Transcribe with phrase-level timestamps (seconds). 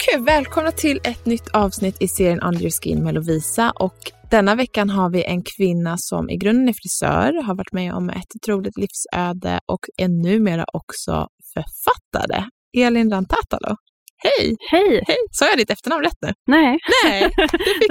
[0.00, 0.24] Kul!
[0.24, 3.72] Välkomna till ett nytt avsnitt i serien Under your skin med Lovisa.
[3.74, 3.98] Och
[4.30, 8.10] denna veckan har vi en kvinna som i grunden är frisör, har varit med om
[8.10, 12.44] ett otroligt livsöde och är numera också författare.
[12.76, 13.76] Elin Rantatalo.
[14.24, 14.56] Hej!
[14.70, 15.02] Hej!
[15.06, 15.16] Hej!
[15.32, 16.32] Sa jag ditt efternamn rätt nu?
[16.46, 17.30] Nej, Nej,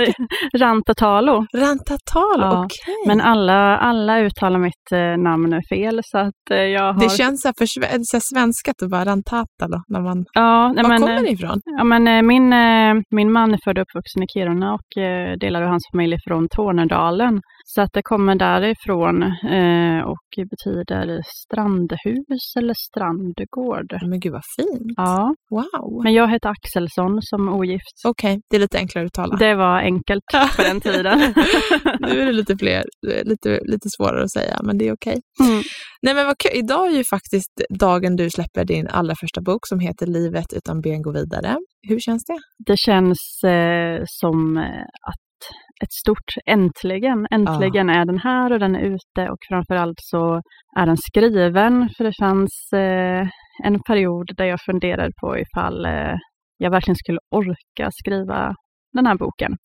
[0.57, 1.45] Rantatalo.
[1.55, 2.95] Rantatalo, Ja, okej.
[3.07, 6.99] Men alla, alla uttalar mitt eh, namn fel så att eh, jag har...
[6.99, 9.77] Det känns så för sve- så svenskat att bara Rantatalo.
[9.87, 10.25] När man...
[10.33, 11.59] ja, nej, Var men, kommer eh, det ifrån?
[11.77, 15.37] Ja, men, eh, min, eh, min man är född och uppvuxen i Kiruna och eh,
[15.37, 17.41] delar av hans familj från Tornedalen.
[17.65, 19.23] Så att det kommer därifrån
[19.57, 24.09] eh, och betyder strandhus eller strandgård.
[24.09, 24.93] Men gud vad fint.
[24.97, 26.03] Ja, Wow.
[26.03, 27.95] men jag heter Axelsson som ogift.
[28.05, 29.35] Okej, det är lite enklare att uttala.
[29.35, 30.23] Det var enkelt
[30.55, 31.19] på den tiden.
[31.99, 32.83] nu är det lite, fler,
[33.23, 35.17] lite, lite svårare att säga, men det är okej.
[35.39, 35.61] Mm.
[36.01, 36.51] Nej men vad kul.
[36.53, 40.81] Idag är ju faktiskt dagen du släpper din allra första bok som heter Livet utan
[40.81, 41.57] ben går vidare.
[41.89, 42.39] Hur känns det?
[42.65, 45.29] Det känns eh, som eh, att
[45.83, 50.41] ett stort äntligen, äntligen är den här och den är ute och framförallt så
[50.77, 53.27] är den skriven för det fanns eh,
[53.63, 56.15] en period där jag funderade på ifall eh,
[56.57, 58.55] jag verkligen skulle orka skriva
[58.93, 59.57] den här boken.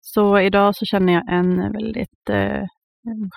[0.00, 2.62] Så idag så känner jag en väldigt eh,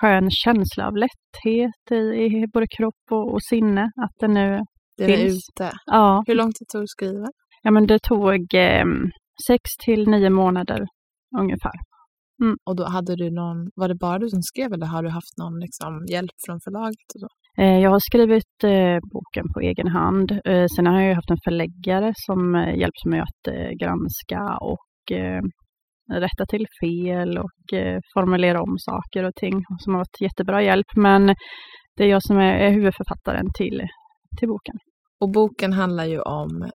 [0.00, 4.60] skön känsla av lätthet i, i både kropp och, och sinne att den nu
[4.98, 5.48] Den är Finns.
[5.56, 5.70] ute.
[5.86, 7.26] Ja, Hur lång tid tog det att skriva?
[7.62, 8.84] ja men det tog eh,
[9.46, 10.80] sex till nio månader
[11.40, 11.72] ungefär.
[12.64, 15.38] Och då hade du någon, var det bara du som skrev eller har du haft
[15.38, 17.08] någon liksom, hjälp från förlaget?
[17.14, 17.28] Och så?
[17.58, 20.30] Eh, jag har skrivit eh, boken på egen hand.
[20.44, 24.86] Eh, sen har jag haft en förläggare som hjälpt mig att granska och
[26.12, 27.60] rätta till fel och
[28.14, 30.86] formulera om saker och ting som har varit jättebra hjälp.
[30.96, 31.26] Men
[31.96, 33.82] det är jag som är huvudförfattaren till,
[34.38, 34.74] till boken.
[35.20, 36.70] Och boken handlar ju om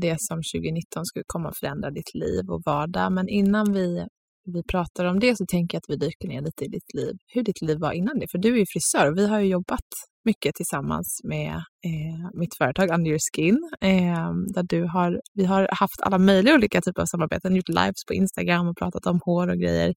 [0.00, 3.12] det som 2019 skulle komma att förändra ditt liv och vardag.
[3.12, 4.06] Men innan vi,
[4.54, 7.14] vi pratar om det så tänker jag att vi dyker ner lite i ditt liv.
[7.34, 8.26] Hur ditt liv var innan det.
[8.30, 9.88] För du är ju frisör och vi har ju jobbat
[10.24, 11.50] mycket tillsammans med
[11.88, 13.58] eh, mitt företag Under your skin.
[13.80, 18.04] Eh, där du har, vi har haft alla möjliga olika typer av samarbeten, gjort lives
[18.08, 19.94] på Instagram och pratat om hår och grejer.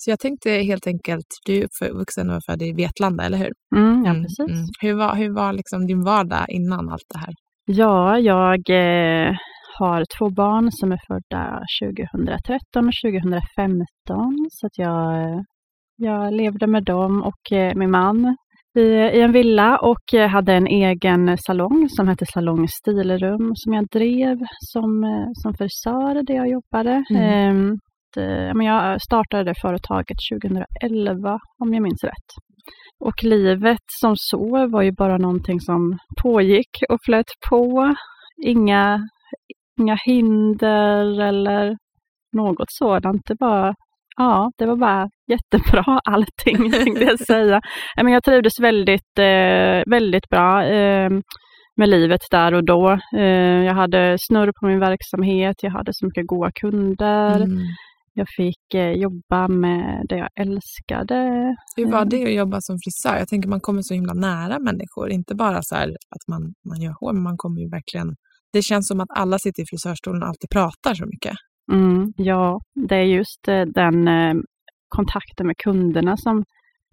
[0.00, 3.52] Så jag tänkte helt enkelt, du är uppvuxen och född i Vetlanda, eller hur?
[3.76, 4.38] Mm, ja, Mm, precis.
[4.50, 4.64] mm.
[4.80, 7.34] Hur var, hur var liksom din vardag innan allt det här?
[7.64, 9.32] Ja, jag eh,
[9.78, 14.48] har två barn som är födda 2013 och 2015.
[14.50, 15.44] Så att jag,
[15.96, 18.36] jag levde med dem och eh, min man
[18.78, 23.72] i, i en villa och eh, hade en egen salong som hette Salong Stilrum som
[23.72, 24.38] jag drev
[24.72, 27.04] som, eh, som frisör där jag jobbade.
[27.10, 27.22] Mm.
[27.22, 27.78] Ehm,
[28.54, 32.28] men jag startade företaget 2011 om jag minns rätt.
[33.00, 37.94] Och livet som så var ju bara någonting som pågick och flöt på.
[38.44, 39.08] Inga,
[39.78, 41.76] inga hinder eller
[42.32, 43.22] något sådant.
[43.26, 43.74] Det var,
[44.16, 47.60] ja, det var bara jättebra allting, tänkte jag säga.
[47.96, 51.10] Men jag trivdes väldigt, eh, väldigt bra eh,
[51.76, 52.98] med livet där och då.
[53.16, 57.36] Eh, jag hade snurr på min verksamhet, jag hade så mycket goda kunder.
[57.36, 57.58] Mm.
[58.14, 61.16] Jag fick eh, jobba med det jag älskade.
[61.76, 63.18] Hur var det att jobba som frisör?
[63.18, 65.10] Jag tänker man kommer så himla nära människor.
[65.10, 68.14] Inte bara så här att man, man gör hår, men man kommer ju verkligen...
[68.52, 71.34] Det känns som att alla sitter i frisörstolen och alltid pratar så mycket.
[71.72, 74.34] Mm, ja, det är just eh, den eh,
[74.88, 76.44] kontakten med kunderna som...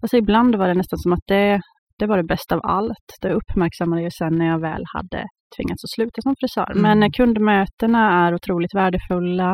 [0.02, 1.60] Alltså ibland var det nästan som att det,
[1.98, 3.08] det var det bästa av allt.
[3.22, 5.24] Det uppmärksammade jag sen när jag väl hade
[5.56, 6.70] tvingats att sluta som frisör.
[6.70, 6.82] Mm.
[6.82, 9.50] Men eh, kundmötena är otroligt värdefulla.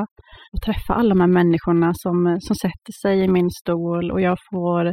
[0.54, 4.38] Att träffa alla de här människorna som, som sätter sig i min stol och jag
[4.52, 4.92] får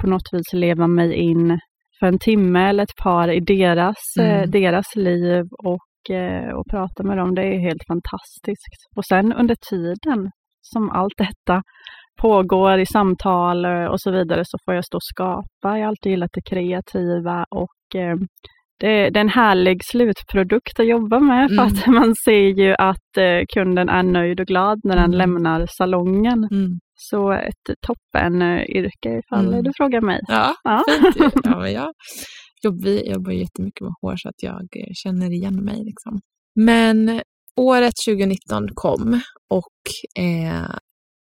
[0.00, 1.58] på något vis leva mig in
[2.00, 4.50] för en timme eller ett par i deras, Mm.
[4.50, 5.78] deras liv och,
[6.56, 7.34] och prata med dem.
[7.34, 8.80] Det är helt fantastiskt.
[8.96, 10.30] Och sen under tiden
[10.62, 11.62] som allt detta
[12.22, 15.44] pågår i samtal eh, och så vidare så får jag stå och skapa.
[15.62, 18.16] Jag har alltid gillat det kreativa och eh,
[18.80, 21.66] det, det är en härlig slutprodukt att jobba med för Mm.
[21.66, 25.18] att man ser ju att eh, kunden är nöjd och glad när den Mm.
[25.18, 26.48] lämnar salongen.
[26.50, 26.70] Mm.
[26.94, 29.64] Så ett toppen eh, yrke ifall Mm.
[29.64, 30.20] du frågar mig.
[30.28, 30.84] Ja, Ja.
[31.18, 31.92] fint ja, jag,
[32.64, 35.84] jobb, vi jobbar jättemycket med hår så att jag eh, känner igen mig.
[35.84, 36.20] Liksom.
[36.54, 37.20] Men eh,
[37.56, 39.20] året 2019 kom
[39.50, 40.76] och eh,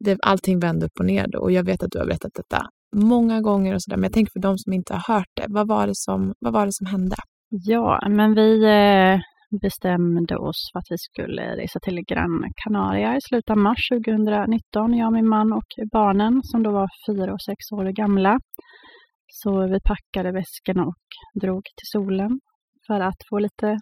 [0.04, 1.38] det, allting vände upp och ner då.
[1.38, 2.66] Och jag vet att du har berättat detta
[2.96, 3.96] många gånger och sådär.
[3.96, 5.46] Men jag tänker för de som inte har hört det.
[5.48, 7.16] Vad var det som, vad var det som hände?
[7.48, 9.20] Ja, men vi eh,
[9.62, 14.94] bestämde oss för att vi skulle resa till Gran Canaria i slutet av mars 2019,
[14.94, 18.38] jag, min man och barnen som då var fyra och sex år gamla.
[19.28, 22.40] Så vi packade väskorna och drog till solen
[22.86, 23.78] för att få lite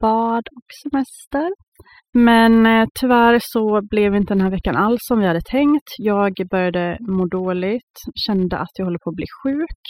[0.00, 1.50] bad och semester.
[2.12, 5.88] Men eh, tyvärr så blev inte den här veckan alls som vi hade tänkt.
[5.98, 7.94] Jag började må dåligt,
[8.26, 9.80] kände att jag håller på att bli sjuk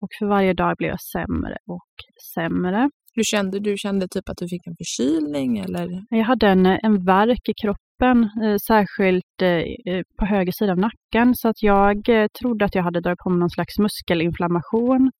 [0.00, 1.92] och för varje dag blev jag sämre och
[2.34, 2.90] sämre.
[3.14, 5.88] Du kände, du kände typ att du fick en förkylning eller?
[6.10, 11.34] Jag hade en, en värk i kroppen, eh, särskilt eh, på höger sida av nacken,
[11.34, 15.10] så att jag eh, trodde att jag hade dragit på mig någon slags muskelinflammation.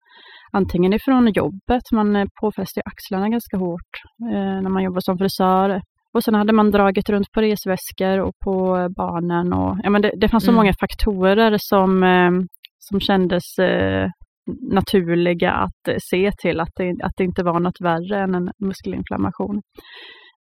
[0.53, 3.93] Antingen ifrån jobbet, man eh, påfäster axlarna ganska hårt
[4.33, 5.83] eh, när man jobbar som frisör.
[6.15, 8.55] Och sen hade man dragit runt på resväskor och på
[8.97, 9.53] barnen.
[9.53, 10.57] Och, ja, men det, det fanns så Mm.
[10.57, 12.31] många faktorer som, eh,
[12.79, 14.09] som kändes eh,
[14.47, 18.51] naturliga att eh, se till att det, att det inte var något värre än en
[18.59, 19.63] muskelinflammation.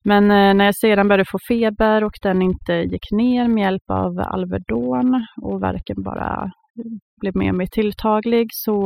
[0.04, 3.90] Men eh, när jag sedan började få feber och den inte gick ner med hjälp
[3.90, 8.82] av Alvedon och värken bara eh, blev mer och mer tilltaglig så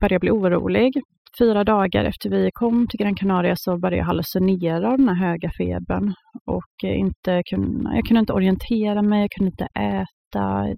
[0.00, 0.92] började jag bli orolig.
[1.38, 5.28] Fyra dagar efter vi kom till Gran Canaria så började jag hallucinera av den här
[5.28, 6.14] höga febern
[6.46, 10.19] och inte kunna, jag kunde inte orientera mig, jag kunde inte äta.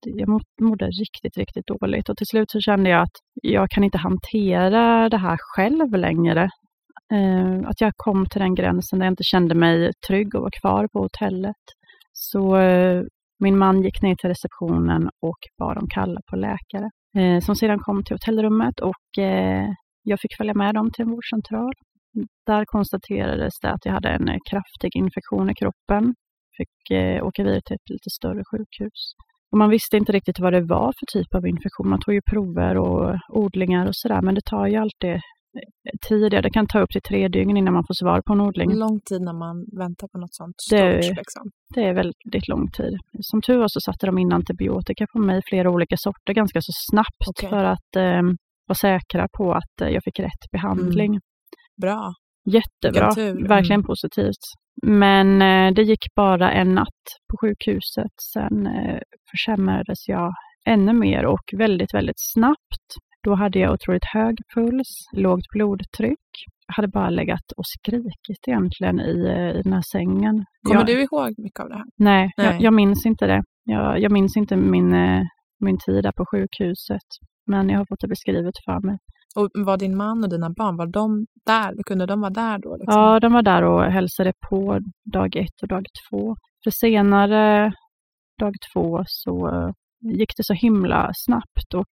[0.03, 0.29] Jag
[0.61, 5.09] mådde riktigt, riktigt dåligt och till slut så kände jag att jag kan inte hantera
[5.09, 6.51] det här själv längre.
[7.13, 10.51] Eh, att jag kom till den gränsen där jag inte kände mig trygg och var
[10.61, 11.65] kvar på hotellet.
[12.13, 13.03] Så eh,
[13.39, 16.91] min man gick ner till receptionen och bad dem kalla på läkare.
[17.19, 19.05] Eh, som sedan kom till hotellrummet och
[20.03, 21.73] jag fick följa med dem till en vårdcentral.
[22.47, 26.15] Där konstaterades det att jag hade en kraftig infektion i kroppen.
[26.57, 29.15] Fick åka vidare till ett lite större sjukhus.
[29.53, 31.89] Och man visste inte riktigt vad det var för typ av infektion.
[31.89, 35.21] Man tog ju prover och odlingar och sådär, men det tar ju alltid eh,
[36.09, 36.31] tid.
[36.33, 38.75] Det kan ta upp till tre dygn innan man får svar på en odling.
[38.75, 41.17] Lång tid när man väntar på något sånt Det- stort.
[41.17, 41.43] Liksom.
[41.75, 42.95] Det är väldigt lång tid.
[43.21, 46.73] Som tur var så satte de in antibiotika på mig, flera olika sorter, ganska så
[46.91, 47.49] snabbt Okej.
[47.49, 48.23] för att eh,
[48.69, 51.21] vara säkra på att eh, jag fick rätt behandling.
[51.83, 52.13] Bra.
[52.45, 53.11] Jättebra.
[53.19, 53.49] Mm.
[53.49, 54.45] verkligen positivt.
[54.83, 58.15] Men eh, det gick bara en natt på sjukhuset.
[58.33, 59.01] Sen eh,
[59.31, 60.33] försämrades jag
[60.67, 62.89] ännu mer och väldigt, väldigt snabbt.
[63.25, 66.29] Då hade jag otroligt hög puls, lågt blodtryck.
[66.67, 70.45] Jag hade bara legat och skrikit egentligen i, eh, i den här sängen.
[70.67, 71.85] Kommer jag, du ihåg mycket av det här?
[71.97, 72.47] Nej, Nej.
[72.47, 73.43] Jag, jag minns inte det.
[73.65, 75.23] Jag, jag minns inte min, eh,
[75.61, 77.09] min tid där på sjukhuset.
[77.47, 78.97] Men jag har fått det beskrivet för mig.
[79.37, 81.83] Och var din man och dina barn, var de där?
[81.87, 82.77] Kunde de vara där då?
[82.77, 83.01] Liksom?
[83.01, 84.81] Ja, de var där och hälsade på
[85.13, 86.37] dag ett och dag två.
[86.65, 87.73] För senare,
[88.41, 89.71] dag två, så eh,
[90.19, 91.91] gick det så himla snabbt och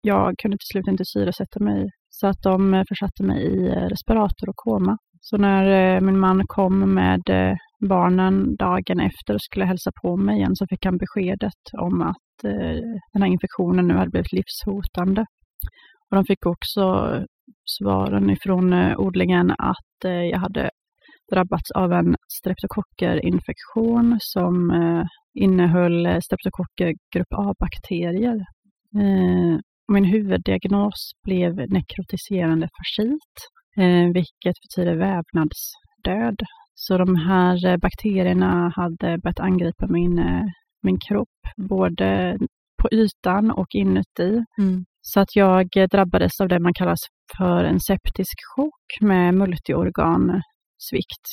[0.00, 1.90] jag kunde till slut inte syresätta mig.
[2.08, 4.96] Så att de eh, försatte mig i eh, respirator och koma.
[5.20, 7.22] Så när min man kom med
[7.88, 12.42] barnen dagen efter och skulle hälsa på mig igen så fick han beskedet om att
[13.12, 15.26] den här infektionen nu hade blivit livshotande.
[16.16, 16.82] Och de fick också
[17.64, 20.70] svaren ifrån eh, odlingen att eh, jag hade
[21.32, 25.04] drabbats av en streptokockerinfektion som eh,
[25.34, 28.44] innehöll streptokocker grupp A-bakterier.
[29.92, 33.34] Min huvuddiagnos blev nekrotiserande fascit,
[34.14, 36.38] vilket betyder vävnadsdöd.
[36.74, 40.20] Så de här bakterierna hade börjat angripa min,
[40.82, 42.38] min kropp, både
[42.82, 44.44] på ytan och inuti.
[44.58, 44.84] Mm.
[45.08, 46.96] Så att jag eh, drabbades av det man kallar
[47.38, 51.26] för en septisk chock med multiorgansvikt.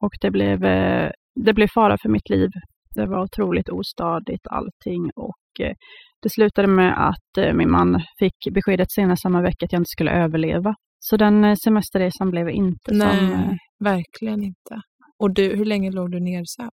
[0.00, 1.10] Och det blev, eh,
[1.44, 2.48] det blev fara för mitt liv.
[2.94, 5.74] Det var otroligt ostadigt allting och eh,
[6.22, 10.10] det slutade med att min man fick beskedet senare samma vecka att jag inte skulle
[10.10, 10.74] överleva.
[10.98, 12.98] Så den semesterresan blev inte som...
[12.98, 14.80] Nej, verkligen inte.
[15.18, 16.70] Och du, hur länge låg du nedsövd?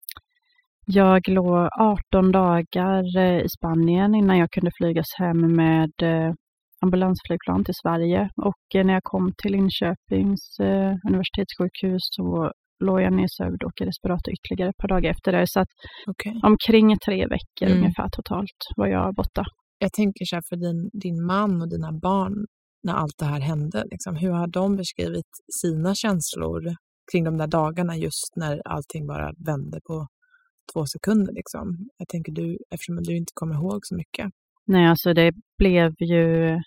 [0.86, 5.92] Jag låg 18 dagar i Spanien innan jag kunde flygas hem med
[6.84, 8.30] ambulansflygplan till Sverige.
[8.36, 12.52] Och eh, när jag kom till Linköpings eh, universitetssjukhus så
[12.84, 15.46] låg jag nedsövd och i respirator ytterligare ett par dagar efter det.
[15.48, 15.68] Så att
[16.08, 16.40] Okej.
[16.44, 17.78] omkring tre veckor Mm.
[17.78, 19.44] ungefär totalt var jag borta.
[19.80, 22.36] Jag tänker så här för din, din man och dina barn
[22.84, 23.84] när allt det här hände.
[23.92, 26.62] Liksom, hur har de beskrivit sina känslor
[27.12, 30.08] kring de där dagarna just när allting bara vände på
[30.74, 31.34] två sekunder?
[31.34, 31.66] Liksom?
[31.98, 34.28] Jag tänker du, eftersom du inte kommer ihåg så mycket.
[34.68, 36.60] Nej, alltså det blev ju,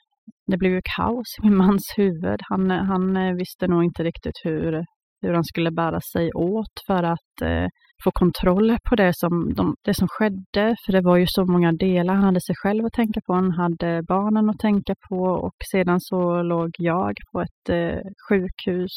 [0.47, 2.41] det blev ju kaos i min mans huvud.
[2.49, 4.85] Han, han eh, visste nog inte riktigt hur,
[5.23, 7.67] hur han skulle bära sig åt för att eh,
[8.05, 10.77] få kontroll på det som, de, det som skedde.
[10.87, 12.15] För det var ju så många delar.
[12.15, 16.01] Han hade sig själv att tänka på, han hade barnen att tänka på och sedan
[16.01, 18.95] så låg jag på ett eh, sjukhus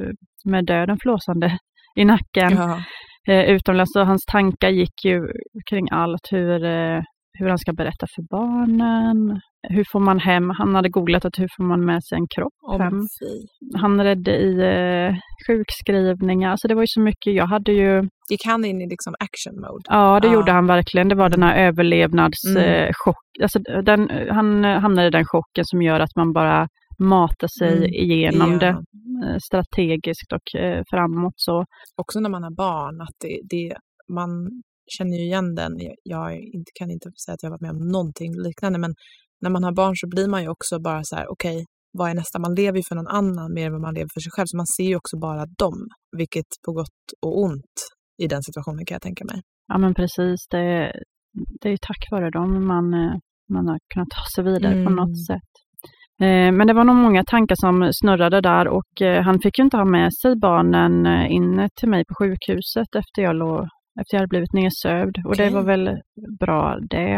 [0.00, 0.10] eh,
[0.44, 1.58] med döden flåsande
[1.96, 2.82] i nacken Ja.
[3.28, 3.96] eh, utomlands.
[3.96, 5.20] Och hans tankar gick ju
[5.70, 7.02] kring allt, hur, eh,
[7.38, 11.48] hur han ska berätta för barnen, hur får man hem, han hade googlat att hur
[11.56, 13.00] får man med sig en kropp Om hem.
[13.20, 13.46] fy.
[13.78, 15.14] Han redde i eh,
[15.46, 19.14] sjukskrivningar, alltså det var ju så mycket, jag hade ju, Gick han in i liksom
[19.18, 19.82] action mode?
[19.88, 20.34] ja det Ja.
[20.34, 22.84] gjorde han verkligen, det var den här överlevnadschock, Mm.
[22.84, 23.16] eh, chock.
[23.42, 27.84] alltså den, han hamnade i den chocken som gör att man bara matar sig Mm,
[27.94, 28.84] igenom det Igenom.
[29.24, 31.64] eh, strategiskt och eh, framåt så.
[31.96, 33.74] Också när man har barn, att det, det,
[34.08, 34.28] man
[34.86, 35.72] känner ju igen den.
[36.02, 38.94] Jag- inte, kan inte säga att jag varit med om någonting liknande, men
[39.42, 41.64] när man har barn så blir man ju också bara så här, okej,
[41.98, 42.38] vad är nästa?
[42.38, 44.56] Man lever ju för någon annan mer än vad man lever för sig själv, så
[44.56, 45.78] man ser ju också bara dem,
[46.16, 47.76] vilket på gott och ont
[48.22, 49.40] i den situationen kan jag tänka mig.
[49.72, 50.92] Ja men precis, det,
[51.60, 53.14] det är ju tack vare dem man, eh,
[53.54, 54.94] man har kunnat ta sig vidare på Mm.
[54.96, 55.50] något sätt.
[56.20, 59.64] Eh, Men det var nog många tankar som snurrade där och eh, han fick ju
[59.64, 63.68] inte ha med sig barnen in till mig på sjukhuset efter jag, låg,
[64.00, 65.16] efter jag hade blivit nedsövd.
[65.26, 65.50] Och det Okej.
[65.54, 65.90] var väl
[66.40, 67.12] bra det.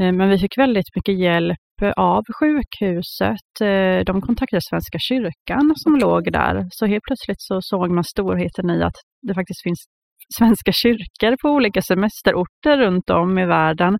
[0.00, 1.58] Eh, Men vi fick väldigt mycket hjälp
[1.96, 3.50] av sjukhuset.
[3.60, 6.66] Eh, De kontaktade Svenska kyrkan som låg där.
[6.70, 9.84] Så helt plötsligt så såg man storheten i att det faktiskt finns
[10.38, 13.98] svenska kyrkor på olika semesterorter runt om i världen.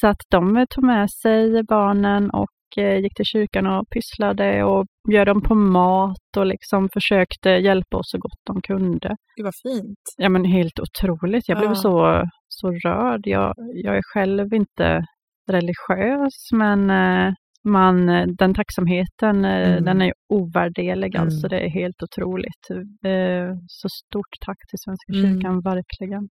[0.00, 5.26] Så att de tog med sig barnen och gick till kyrkan och pysslade och bjöd
[5.26, 9.16] dem på mat och liksom försökte hjälpa oss så gott de kunde.
[9.36, 9.98] Gud vad fint.
[10.16, 11.48] Ja men helt otroligt.
[11.48, 11.74] Jag blev Ja.
[11.74, 13.20] så, så rörd.
[13.24, 15.04] Jag, jag är själv inte
[15.50, 17.32] religiös men eh,
[17.64, 19.84] man, eh, den tacksamheten eh, Mm.
[19.84, 21.14] den är ju ovärderlig.
[21.14, 21.22] Mm.
[21.26, 22.70] Alltså det är helt otroligt.
[23.06, 25.22] Eh, Så stort tack till Svenska Mm.
[25.34, 26.28] kyrkan, verkligen.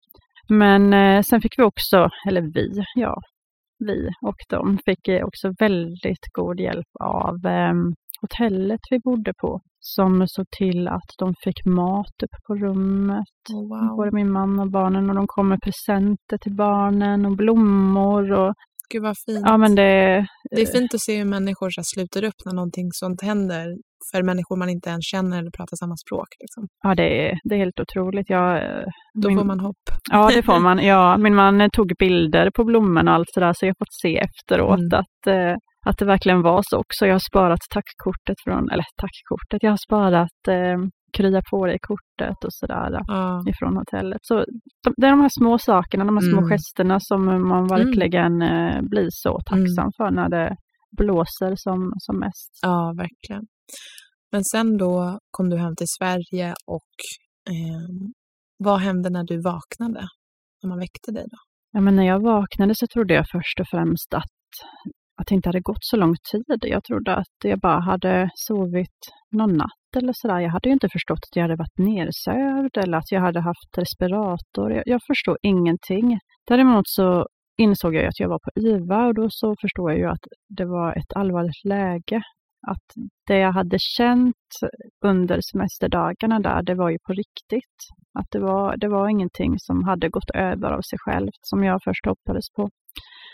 [0.49, 3.20] Men eh, sen fick vi också, eller vi, ja,
[3.80, 7.75] vi och de fick eh, också väldigt god hjälp av eh,
[8.20, 13.68] hotellet vi bodde på som såg till att de fick mat upp på rummet Oh,
[13.68, 13.96] wow.
[13.96, 18.32] både min man och barnen och de kom med presenter till barnen och blommor.
[18.32, 18.54] Och,
[18.92, 19.42] Gud vad fint.
[19.44, 22.88] ja, men det, Det är fint att se hur människor så sluter upp när någonting
[22.92, 23.66] sånt händer
[24.12, 26.28] för människor man inte ens känner eller pratar samma språk.
[26.40, 26.62] Liksom.
[26.83, 28.30] ja, det, är, det är helt otroligt.
[28.30, 28.85] Jag, eh,
[29.23, 29.85] Då min, får man hopp.
[30.11, 30.78] Ja, det får man.
[30.78, 33.95] Ja, min man eh, tog bilder på blommorna och allt sådär så jag har fått
[34.02, 35.00] se efteråt Mm.
[35.00, 37.07] att, eh, att det verkligen var så också.
[37.07, 40.78] Jag har sparat tackkortet från, eller tackkortet, jag har sparat eh,
[41.16, 43.42] krya på dig-kortet och sådär Ja.
[43.49, 44.19] ifrån hotellet.
[44.23, 44.35] Så
[44.85, 46.50] de, det är de här små sakerna, de här små Mm.
[46.50, 49.92] gesterna som man verkligen eh, blir så tacksam Mm.
[49.97, 50.57] för när det
[50.97, 52.50] blåser som, som mest.
[52.62, 53.47] ja, verkligen.
[54.32, 56.92] Men sen då kom du hem till Sverige och
[57.50, 58.12] ehm,
[58.59, 60.02] vad hände när du vaknade?
[60.62, 61.37] När man väckte dig då?
[61.73, 64.37] Ja, men när jag vaknade så trodde jag först och främst att,
[65.20, 66.59] att det inte hade gått så lång tid.
[66.61, 70.40] Jag trodde att jag bara hade sovit någon natt eller sådär.
[70.40, 73.78] Jag hade ju inte förstått att jag hade varit nersövd eller att jag hade haft
[73.78, 74.73] respirator.
[74.73, 76.18] Jag, jag förstod ingenting.
[76.47, 77.26] Däremot så
[77.61, 80.25] insåg jag ju att jag var på IVA och då så förstod jag ju att
[80.59, 82.23] det var ett allvarligt läge.
[82.69, 82.88] Att
[83.26, 84.47] det jag hade känt
[85.05, 87.79] under semesterdagarna där, det var ju på riktigt.
[88.19, 91.81] Att det var, det var ingenting som hade gått över av sig självt som jag
[91.85, 92.69] först hoppades på.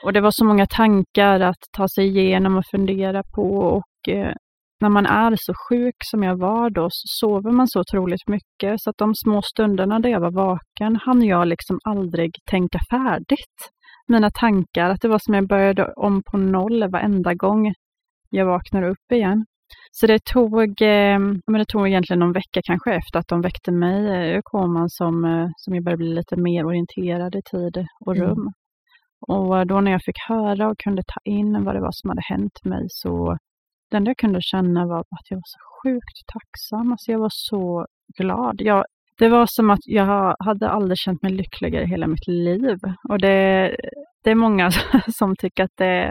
[0.04, 4.34] Och det var så många tankar att ta sig igenom och fundera på och eh,
[4.80, 8.80] när man är så sjuk som jag var då så sover man så otroligt mycket
[8.80, 13.58] så att de små stunderna där jag var vaken hann jag liksom aldrig tänka färdigt.
[14.08, 17.72] Mina tankar, att det var som jag började om på noll varenda gång
[18.30, 19.46] jag vaknar upp igen.
[19.92, 23.72] Så det tog, eh, men det tog egentligen någon vecka kanske efter att de väckte
[23.72, 27.86] mig eh, ur koman som, eh, som jag började bli lite mer orienterad i tid
[28.06, 28.28] och Mm.
[28.28, 28.52] rum.
[29.28, 32.22] Och då när jag fick höra och kunde ta in vad det var som hade
[32.24, 33.36] hänt mig så
[33.90, 36.92] det enda jag kunde känna var att jag var så sjukt tacksam.
[36.92, 37.86] Alltså jag var så
[38.18, 38.54] glad.
[38.58, 38.84] Jag,
[39.18, 42.78] det var som att jag hade aldrig känt mig lyckligare i hela mitt liv.
[43.08, 43.76] Och det,
[44.24, 44.70] det är många
[45.18, 46.10] som tycker att det,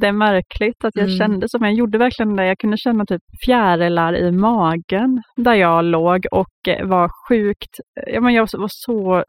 [0.00, 1.18] det är märkligt att jag Mm.
[1.18, 2.46] kände som jag gjorde verkligen det.
[2.46, 8.34] Jag kunde känna typ fjärilar i magen där jag låg och var sjukt, ja men
[8.34, 9.24] jag var så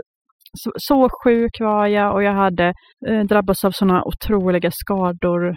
[0.54, 2.74] så, så sjuk var jag och jag hade
[3.08, 5.56] eh, drabbats av sådana otroliga skador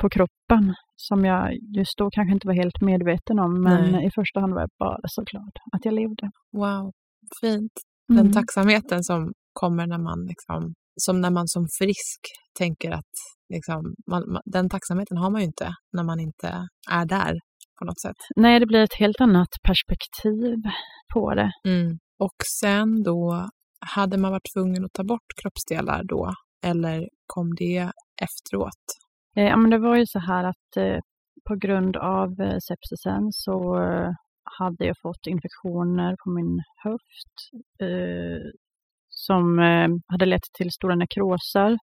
[0.00, 0.74] på kroppen
[1.08, 1.44] som jag
[1.78, 3.52] just då kanske inte var helt medveten om.
[3.62, 4.06] Men Nej.
[4.06, 6.26] i första hand var jag bara så glad att jag levde.
[6.52, 6.92] Wow,
[7.40, 7.72] fint.
[8.10, 8.22] Mm.
[8.22, 12.20] Den tacksamheten som kommer när man, liksom, som när man som frisk
[12.58, 13.14] tänker att
[13.54, 16.48] liksom, man, man, den tacksamheten har man ju inte när man inte
[16.90, 17.32] är där
[17.78, 18.20] på något sätt.
[18.36, 20.56] Nej, det blir ett helt annat perspektiv
[21.14, 21.50] på det.
[21.68, 21.98] Mm.
[22.18, 23.48] Och sen då,
[23.96, 26.32] hade man varit tvungen att ta bort kroppsdelar då?
[26.64, 27.90] Eller kom det
[28.22, 28.84] efteråt?
[29.36, 30.98] Eh, ja, men det var ju så här att eh,
[31.48, 33.76] på grund av eh, sepsisen så
[34.58, 37.36] hade jag fått infektioner på min höft
[37.82, 38.50] eh,
[39.08, 39.58] som
[40.06, 41.78] hade lett till stora nekroser.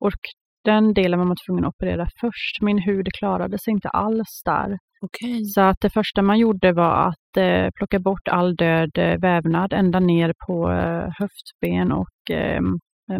[0.00, 0.20] Och
[0.64, 2.62] den delen var man tvungen att operera först.
[2.62, 4.78] Min hud klarade sig inte alls där.
[5.00, 5.44] Okej.
[5.44, 10.00] Så att det första man gjorde var att eh, plocka bort all död vävnad ända
[10.00, 12.16] ner på eh, höftben och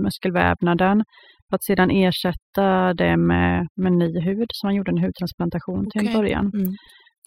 [0.01, 1.05] muskelvävnaden.
[1.51, 6.09] För att sedan ersätta det med, med ny hud, så man gjorde en hudtransplantation till
[6.09, 6.51] en början.
[6.55, 6.75] Mm.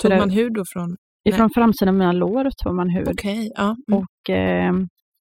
[0.02, 0.96] Tog man hud då från...
[1.30, 3.76] Ifrån framsidan av mina lår tog man hud Okej, ja.
[3.88, 4.00] Mm.
[4.00, 4.74] och, eh,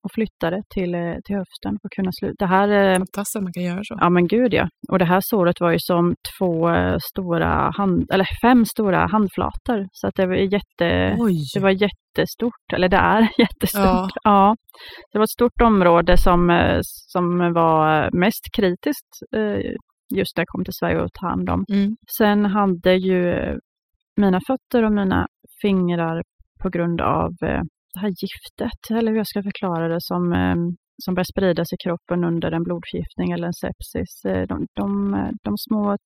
[0.05, 2.35] och flyttade till, eh, till höften för att kunna sluta.
[2.45, 3.97] Det här, eh, Fantastiskt att man kan göra så.
[4.01, 4.69] ja men gud ja.
[4.89, 9.87] Och det här såret var ju som två eh, stora, hand, eller fem stora handflator.
[9.93, 11.39] Så att det var jätte, Oj!
[11.55, 13.85] det var jättestort, eller det är jättestort.
[13.85, 14.09] Ja.
[14.25, 14.57] Ja.
[15.13, 16.41] Det var ett stort område som,
[16.85, 19.09] som var mest kritiskt
[20.15, 21.65] just när jag kom till Sverige att ta hand om.
[21.69, 21.97] Mm.
[22.19, 23.35] Sen hade ju
[24.17, 25.27] mina fötter och mina
[25.63, 26.23] fingrar
[26.63, 27.31] på grund av
[27.95, 30.57] det här giftet, eller hur jag ska förklara det, som, eh,
[31.05, 34.25] som börjar spridas i kroppen under en blodförgiftning eller en sepsis.
[34.25, 34.91] Eh, De, de,
[35.45, 35.97] de små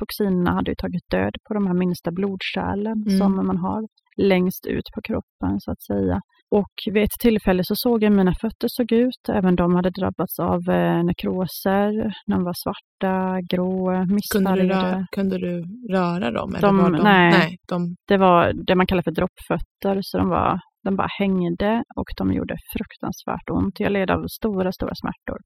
[0.00, 3.18] toxinerna hade ju tagit död på de här minsta blodkärlen Mm.
[3.18, 3.82] som man har
[4.16, 6.20] längst ut på kroppen så att säga.
[6.50, 9.28] Och vid ett tillfälle så såg jag mina fötter såg ut.
[9.32, 12.12] Även de hade drabbats av eh, nekroser.
[12.26, 14.74] De var svarta, grå, Kunde, du missfärgade.
[14.74, 16.54] röra, kunde du röra dem?
[16.54, 17.30] Eller De- de, nej.
[17.30, 21.84] nej de, Det var det man kallar för droppfötter, så de, var, de bara hängde
[21.96, 23.80] och de gjorde fruktansvärt ont.
[23.80, 25.38] Jag led av stora, stora smärtor.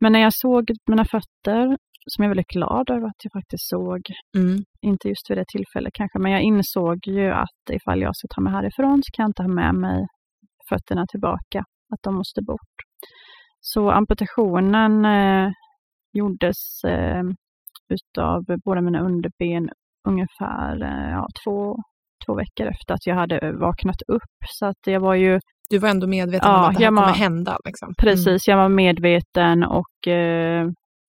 [0.00, 1.76] Men när jag såg mina fötter,
[2.06, 4.00] som jag är väldigt glad över att jag faktiskt såg,
[4.38, 4.58] mm.
[4.80, 8.40] inte just vid det tillfället kanske, men jag insåg ju att ifall jag ska ta
[8.40, 10.06] mig härifrån så kan jag inte ha med mig
[10.68, 11.60] fötterna tillbaka,
[11.92, 12.76] att de måste bort.
[13.60, 15.50] Så amputationen eh,
[16.12, 17.22] gjordes eh,
[17.88, 19.70] utav båda mina underben
[20.08, 21.76] ungefär eh, ja, två,
[22.26, 24.22] två veckor efter att jag hade vaknat upp.
[24.48, 27.02] Så att jag var ju Du var ändå medveten Ja, om att det här kommer
[27.02, 27.58] var- hända?
[27.64, 27.94] Liksom.
[27.98, 30.66] precis, jag var medveten och eh,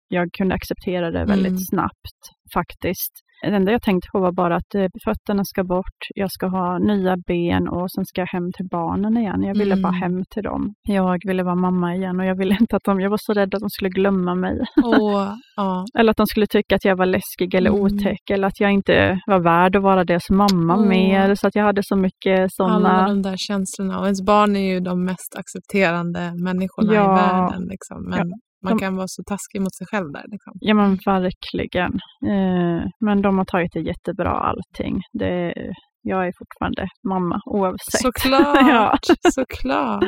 [0.07, 1.57] jag kunde acceptera det väldigt Mm.
[1.69, 2.19] snabbt
[2.53, 3.11] faktiskt.
[3.41, 6.79] Det enda jag tänkte på var bara att eh, fötterna ska bort, jag ska ha
[6.79, 9.43] nya ben och sen ska jag hem till barnen igen.
[9.43, 10.01] Jag ville bara Mm.
[10.01, 10.73] hem till dem.
[10.83, 13.55] Jag ville vara mamma igen och jag ville inte att de, jag var så rädd
[13.55, 14.57] att de skulle glömma mig.
[14.83, 15.85] Åh, ja.
[15.99, 17.81] Eller att de skulle tycka att jag var läskig eller Mm.
[17.81, 20.85] otäck eller att jag inte var värd att vara deras mamma Åh.
[20.87, 21.35] mer.
[21.35, 23.07] Så att jag hade så mycket Alla sådana.
[23.07, 23.99] de där känslorna.
[23.99, 27.03] Och ens barn är ju de mest accepterande människorna Ja.
[27.03, 27.67] i världen.
[27.69, 28.09] Liksom.
[28.09, 28.31] Men
[28.63, 30.25] man kan vara så taskig mot sig själv där.
[30.31, 30.53] Liksom.
[30.59, 31.93] Ja men verkligen.
[32.33, 35.01] Eh, men de har tagit det jättebra allting.
[35.13, 35.53] Det,
[36.01, 38.01] jag är fortfarande mamma oavsett.
[38.01, 38.67] Såklart!
[38.67, 38.97] Ja.
[39.31, 40.03] Såklart!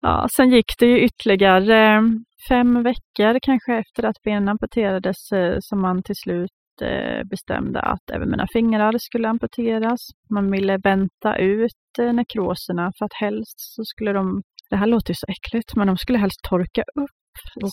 [0.00, 2.02] Ja, sen gick det ju ytterligare eh,
[2.48, 6.50] fem veckor kanske efter att benen amputerades eh, som man till slut
[6.82, 10.00] eh, bestämde att även mina fingrar skulle amputeras.
[10.34, 15.14] Man ville vänta ut nekroserna för att helst så skulle de, det här låter ju
[15.14, 17.21] så äckligt, men de skulle helst torka upp.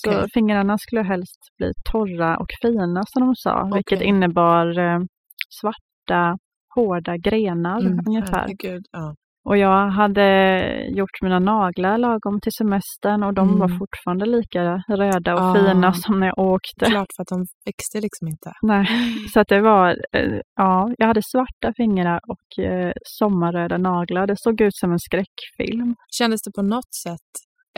[0.01, 0.25] Så Okej.
[0.33, 4.07] fingrarna skulle helst bli torra och fina som de sa, vilket Okej.
[4.07, 4.99] innebar eh,
[5.61, 6.37] svarta,
[6.75, 8.47] hårda grenar Mm, ungefär.
[8.91, 9.15] Ja.
[9.45, 10.27] Och jag hade
[10.89, 13.79] gjort mina naglar lagom till semestern och de var Mm.
[13.79, 15.53] fortfarande lika röda och Ah.
[15.53, 16.85] fina som när jag åkte.
[16.85, 18.51] Klart för att de växte liksom inte.
[18.61, 18.85] Nej.
[19.33, 24.27] Så att det var, eh, ja, jag hade svarta fingrar och eh, sommarröda naglar.
[24.27, 25.95] Det såg ut som en skräckfilm.
[26.19, 27.29] Kändes det på något sätt,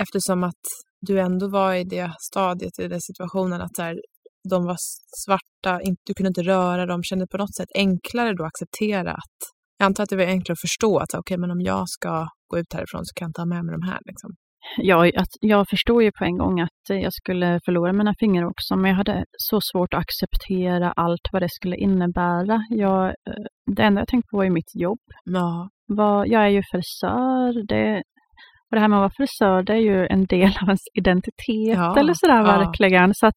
[0.02, 0.66] eftersom att
[1.02, 3.96] du ändå var i det stadiet, i den situationen, att så här,
[4.50, 4.78] de var
[5.26, 8.48] svarta, inte, du kunde inte röra dem, kändes det på något sätt enklare då att
[8.48, 9.38] acceptera att
[9.78, 12.60] jag antar att det var enklare att förstå att okej, men om jag ska gå
[12.60, 14.00] ut härifrån så kan jag ha med mig de här.
[14.06, 14.30] Liksom.
[14.78, 18.76] Jag, att, jag förstod ju på en gång att jag skulle förlora mina fingrar också,
[18.76, 22.66] men jag hade så svårt att acceptera allt vad det skulle innebära.
[22.70, 25.00] Jag, eh, det enda jag tänkte på var ju mitt jobb.
[25.24, 27.68] Ja, vad, jag är ju frisör.
[27.68, 28.04] Det,
[28.72, 31.78] och det här med att vara frisör, det är ju en del av ens identitet
[31.78, 32.44] Ja, eller sådär ja.
[32.44, 33.14] verkligen.
[33.14, 33.36] Så att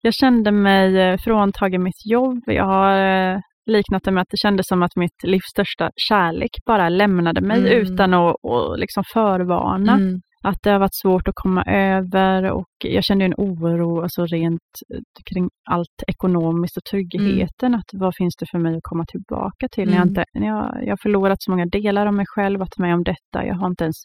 [0.00, 2.42] jag kände mig eh, fråntagen mitt jobb.
[2.46, 2.96] Jag har
[3.34, 7.40] eh, liknat det med att det kändes som att mitt livs största kärlek bara lämnade
[7.40, 7.72] mig Mm.
[7.72, 9.92] utan att, att liksom förvarna.
[9.92, 10.20] mm.
[10.44, 14.60] Att det har varit svårt att komma över och jag kände en oro alltså rent
[14.94, 17.74] eh, kring allt ekonomiskt och tryggheten.
[17.74, 19.88] Att vad finns det för mig att komma tillbaka till?
[19.88, 20.08] När jag, Mm.
[20.08, 23.04] inte, när jag, jag har förlorat så många delar av mig själv, varit med om
[23.04, 23.46] detta.
[23.46, 23.96] Jag har inte ens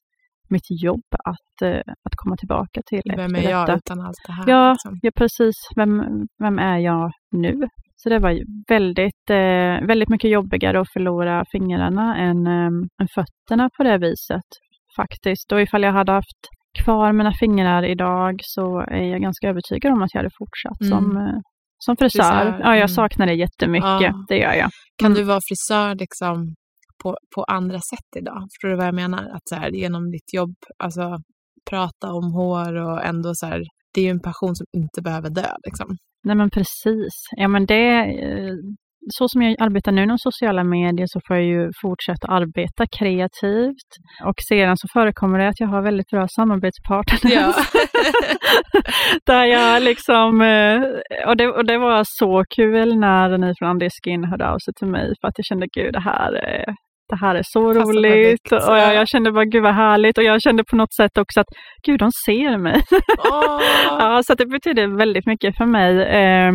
[0.49, 3.77] mitt jobb att, eh, att komma tillbaka till Vem är jag detta.
[3.77, 4.43] utan allt det här?
[4.47, 4.99] Ja, liksom?
[5.01, 5.55] ja, precis.
[5.75, 6.03] Vem,
[6.43, 7.67] vem är jag nu?
[7.95, 13.69] Så det var väldigt, eh, väldigt mycket jobbigare att förlora fingrarna än, eh, än fötterna
[13.77, 14.47] på det viset.
[14.95, 15.51] Faktiskt.
[15.51, 16.41] Och ifall jag hade haft
[16.83, 20.91] kvar mina fingrar idag så är jag ganska övertygad om att jag hade fortsatt Mm.
[20.91, 21.39] som, eh,
[21.77, 22.23] som frisör.
[22.23, 22.87] Frisör, Ja, jag mm.
[22.87, 24.01] saknar det jättemycket.
[24.01, 24.25] Ja.
[24.27, 24.69] Det gör jag.
[25.01, 26.35] Kan du vara frisör liksom
[27.03, 28.47] på, på andra sätt idag?
[28.51, 29.23] Förstår du vad jag menar?
[29.35, 31.17] Att så här, genom ditt jobb, alltså
[31.69, 35.29] prata om hår och ändå så här, det är ju en passion som inte behöver
[35.29, 35.51] dö.
[35.65, 35.97] Liksom.
[36.23, 37.13] Nej men precis.
[37.37, 38.55] Ja men det, eh,
[39.09, 43.89] så som jag arbetar nu inom sociala medier så får jag ju fortsätta arbeta kreativt.
[44.25, 47.33] Och sedan så förekommer det att jag har väldigt bra samarbetspartners.
[47.33, 47.53] Ja.
[49.25, 50.81] Där jag liksom, eh,
[51.27, 54.87] och det, och det var så kul när ni från Andeskin hörde av sig till
[54.87, 56.31] mig för att jag kände gud det här
[57.09, 58.51] det här är så roligt.
[58.51, 60.17] Och jag, jag, kände bara, gud vad härligt.
[60.17, 61.47] Och jag kände på något sätt också att,
[61.85, 62.83] gud de ser mig.
[63.31, 63.61] Oh.
[63.99, 66.01] ja, så det betyder väldigt mycket för mig.
[66.03, 66.51] Eh,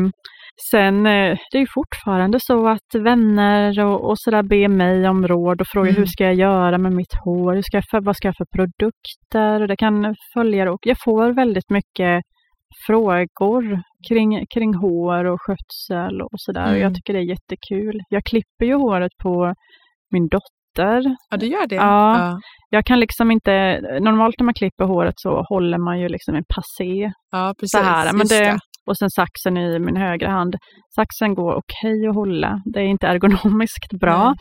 [0.71, 5.61] sen, eh, det är fortfarande så att vänner och, och sådär ber mig om råd
[5.61, 6.01] och frågar mm.
[6.01, 7.55] hur ska jag göra med mitt hår?
[7.55, 9.67] Hur ska jag för, vad ska jag för produkter?
[9.67, 12.23] Det kan följa och jag får väldigt mycket
[12.87, 16.65] frågor kring, kring hår och skötsel och sådär.
[16.65, 16.75] Mm.
[16.75, 18.01] Och jag tycker det är jättekul.
[18.09, 19.55] Jag klipper ju håret på
[20.12, 21.16] min dotter.
[21.31, 21.75] Ja, du gör det?
[21.75, 22.18] Ja.
[22.18, 22.38] ja.
[22.70, 26.44] Jag kan liksom inte, normalt när man klipper håret så håller man ju liksom en
[26.55, 27.12] passé.
[27.31, 27.70] Ja, precis.
[27.70, 28.12] Så här.
[28.12, 30.55] Men det, och sen saxen i min högra hand.
[30.94, 32.61] Saxen går okej okay att hålla.
[32.72, 34.35] Det är inte ergonomiskt bra.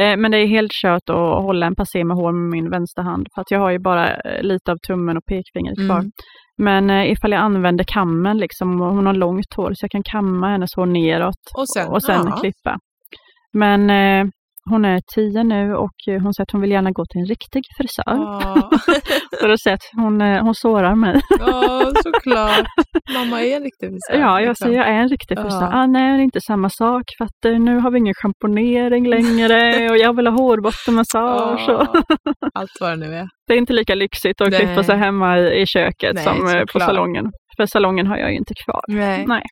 [0.00, 3.04] Eh, men det är helt kört att hålla en passé med hår med min vänstra
[3.04, 3.26] hand.
[3.34, 5.98] För att jag har ju bara eh, lite av tummen och pekfingret kvar.
[5.98, 6.10] Mm.
[6.58, 10.48] Men eh, ifall jag använder kammen, liksom, hon har långt hår, så jag kan kamma
[10.48, 12.76] hennes hår neråt och sen, och sen klippa.
[13.52, 14.26] Men eh,
[14.70, 17.62] hon är tio nu och hon säger att hon vill gärna gå till en riktig
[17.76, 18.16] frisör.
[18.16, 18.70] Oh.
[19.40, 21.20] För att säga att hon, eh, hon sårar mig.
[21.38, 22.66] Ja, såklart.
[23.14, 24.20] Mamma är en riktig frisör.
[24.20, 25.62] Ja, jag säger jag är en riktig frisör.
[25.62, 25.70] Ja.
[25.72, 29.08] Ah, nej, det är inte samma sak för att eh, nu har vi ingen schamponering
[29.08, 31.68] längre och jag vill ha hårbottenmassage.
[31.68, 32.02] Oh.
[32.54, 33.28] Allt vad det nu är.
[33.46, 36.62] Det är inte lika lyxigt att klippa sig hemma i, i köket nej, som eh,
[36.72, 37.32] på salongen.
[37.56, 38.84] För salongen har jag ju inte kvar.
[38.88, 39.24] Nej.
[39.26, 39.42] nej.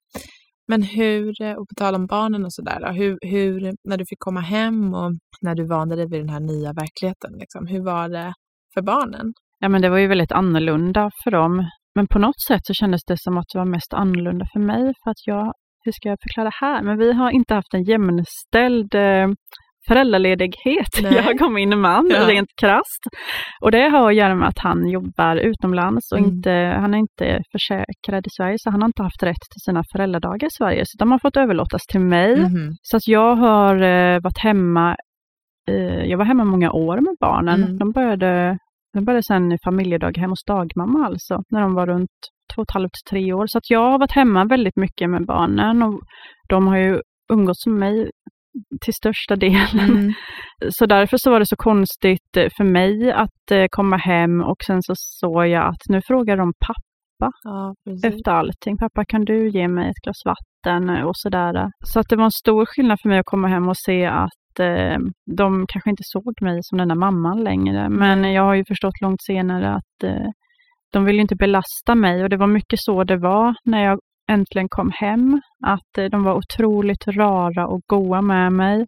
[0.69, 4.19] Men hur, eh, och på tal om barnen och sådär, hur, hur, när du fick
[4.19, 8.09] komma hem och när du vande dig vid den här nya verkligheten, liksom, hur var
[8.09, 8.33] det
[8.75, 9.33] för barnen?
[9.59, 11.71] Ja, men det var ju väldigt annorlunda för dem.
[11.95, 14.83] Men på något sätt så kändes det som att det var mest annorlunda för mig,
[15.05, 15.53] för att jag,
[15.85, 16.83] hur ska jag förklara det här?
[16.83, 19.29] Men vi har inte haft en jämställd eh,
[19.89, 20.93] föräldraledighet.
[21.03, 21.15] Nej.
[21.15, 22.29] Jag kom in man, ja.
[22.29, 23.03] rent krast.
[23.63, 26.31] Och det har att göra med att han jobbar utomlands och mm.
[26.31, 29.83] inte, han är inte försäkrad i Sverige, så han har inte haft rätt till sina
[29.93, 30.83] föräldradagar i Sverige.
[30.87, 32.33] Så de har fått överlåtas till mig.
[32.33, 32.73] Mm.
[32.83, 34.97] Så att jag har eh, varit hemma,
[35.69, 37.63] eh, jag var hemma många år med barnen.
[37.63, 37.79] Mm.
[37.79, 38.59] De började
[38.95, 42.11] de började sen i familjedaghem hos dagmamma alltså, när de var runt
[42.55, 43.47] två och ett halvt, tre år.
[43.47, 46.01] Så att jag har varit hemma väldigt mycket med barnen och
[46.49, 47.01] de har ju
[47.33, 48.11] umgåtts med mig
[48.81, 49.91] till största delen.
[49.91, 50.13] Mm.
[50.71, 54.57] Så därför så var det så konstigt eh, för mig att eh, komma hem och
[54.67, 57.75] sen så såg jag att nu frågar de pappa ja,
[58.09, 58.79] efter allting.
[58.79, 61.71] Pappa kan du ge mig ett glas vatten och sådär.
[61.85, 64.61] Så att det var en stor skillnad för mig att komma hem och se att
[64.61, 64.99] eh,
[65.37, 67.89] de kanske inte såg mig som den där mamman längre.
[67.89, 70.29] Men jag har ju förstått långt senare att eh,
[70.93, 73.99] de vill inte belasta mig och det var mycket så det var när jag
[74.33, 78.87] äntligen kom hem, att eh, de var otroligt rara och goa med mig.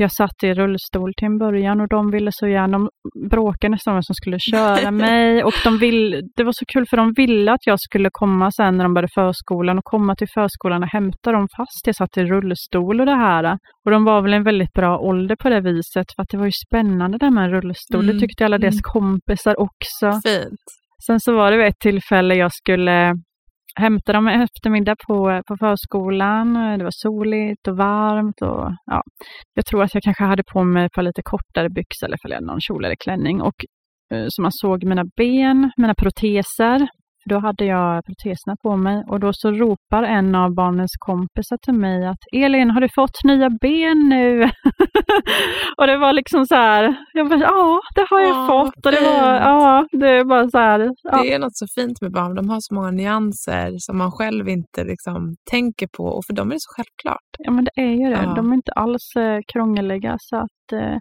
[0.00, 2.88] Jag satt i rullstol till en början och de ville så gärna, de
[3.28, 6.86] bråkade nästan om vem som skulle köra mig och de vill, det var så kul
[6.90, 10.28] för de ville att jag skulle komma sen när de började förskolan och komma till
[10.34, 13.58] förskolan och hämta dem fast jag satt i rullstol och det här.
[13.84, 16.46] Och de var väl en väldigt bra ålder på det viset för att det var
[16.46, 18.04] ju spännande det här med en rullstol.
[18.04, 18.14] Mm.
[18.14, 18.82] Det tyckte alla deras mm.
[18.82, 20.06] kompisar också.
[20.28, 20.64] Fint.
[21.06, 23.14] Sen så var det vid ett tillfälle jag skulle
[23.74, 26.54] hämtade dem en eftermiddag på, på förskolan.
[26.78, 28.42] Det var soligt och varmt.
[28.42, 29.02] Och, ja.
[29.54, 32.60] Jag tror att jag kanske hade på mig ett par lite kortare byxor eller någon
[32.60, 33.40] kjol eller klänning.
[33.40, 33.64] Och
[34.14, 36.88] eh, så man såg mina ben, mina proteser.
[37.24, 41.74] Då hade jag proteserna på mig och då så ropar en av barnens kompisar till
[41.74, 44.42] mig att Elin, har du fått nya ben nu?
[45.78, 48.86] och det var liksom så här, jag bara, ja, det har jag ja, fått.
[48.86, 50.90] Och det var, ja, det är bara så här.
[51.02, 51.22] Ja.
[51.22, 54.48] Det är något så fint med barn, de har så många nyanser som man själv
[54.48, 57.30] inte liksom tänker på och för dem är det så självklart.
[57.38, 58.22] Ja, men det är ju det.
[58.22, 58.34] Ja.
[58.34, 60.96] De är inte alls eh, krångeliga så att eh,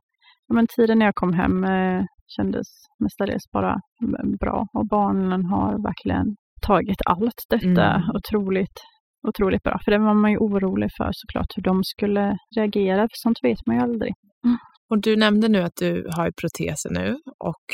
[0.53, 2.68] men tiden när jag kom hem eh, kändes
[3.00, 3.76] mestadels bara
[4.40, 8.10] bra och barnen har verkligen tagit allt detta mm.
[8.16, 8.78] otroligt,
[9.28, 9.80] otroligt bra.
[9.86, 13.66] För det var man ju orolig för såklart hur de skulle reagera, för sånt vet
[13.66, 14.13] man ju aldrig.
[14.46, 14.58] Mm.
[14.90, 17.66] Och du nämnde nu att du har proteser nu och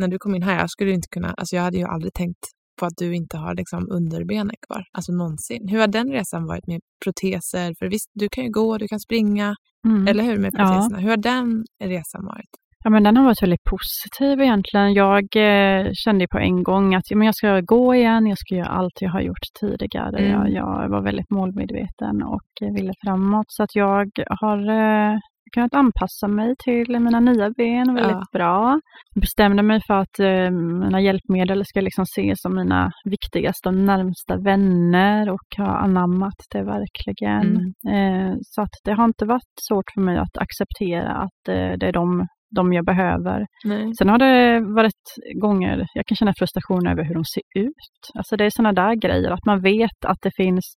[0.00, 2.44] när du kom in här, jag skulle inte kunna, alltså jag hade ju aldrig tänkt
[2.80, 5.68] på att du inte har liksom underbenet kvar, alltså någonsin.
[5.68, 7.74] Hur har den resan varit med proteser?
[7.78, 9.54] För visst, du kan ju gå, du kan springa,
[9.86, 10.08] mm.
[10.08, 10.96] eller hur med proteserna?
[10.96, 10.98] Ja.
[10.98, 12.50] Hur har den resan varit?
[12.84, 14.92] Ja, men den har varit väldigt positiv egentligen.
[14.94, 18.54] Jag eh, kände på en gång att ja, men jag ska gå igen, jag ska
[18.54, 20.18] göra allt jag har gjort tidigare.
[20.18, 20.30] Mm.
[20.30, 23.46] Jag, jag, var väldigt målmedveten och ville framåt.
[23.48, 24.10] Så att jag
[24.40, 25.18] har, eh,
[25.54, 28.26] kunnat anpassa mig till mina nya ben väldigt ja.
[28.32, 28.80] bra.
[29.14, 33.74] Jag bestämde mig för att eh, mina hjälpmedel ska liksom ses som mina viktigaste och
[33.74, 37.72] närmsta vänner och har anammat det verkligen.
[37.86, 38.30] Mm.
[38.30, 41.86] Eh, så att det har inte varit svårt för mig att acceptera att eh, det
[41.86, 43.46] är de de jag behöver.
[43.64, 43.94] Nej.
[43.98, 45.04] Sen har det varit
[45.42, 48.00] gånger jag kan känna frustration över hur de ser ut.
[48.14, 50.74] Alltså det är sådana där grejer, att man vet att det finns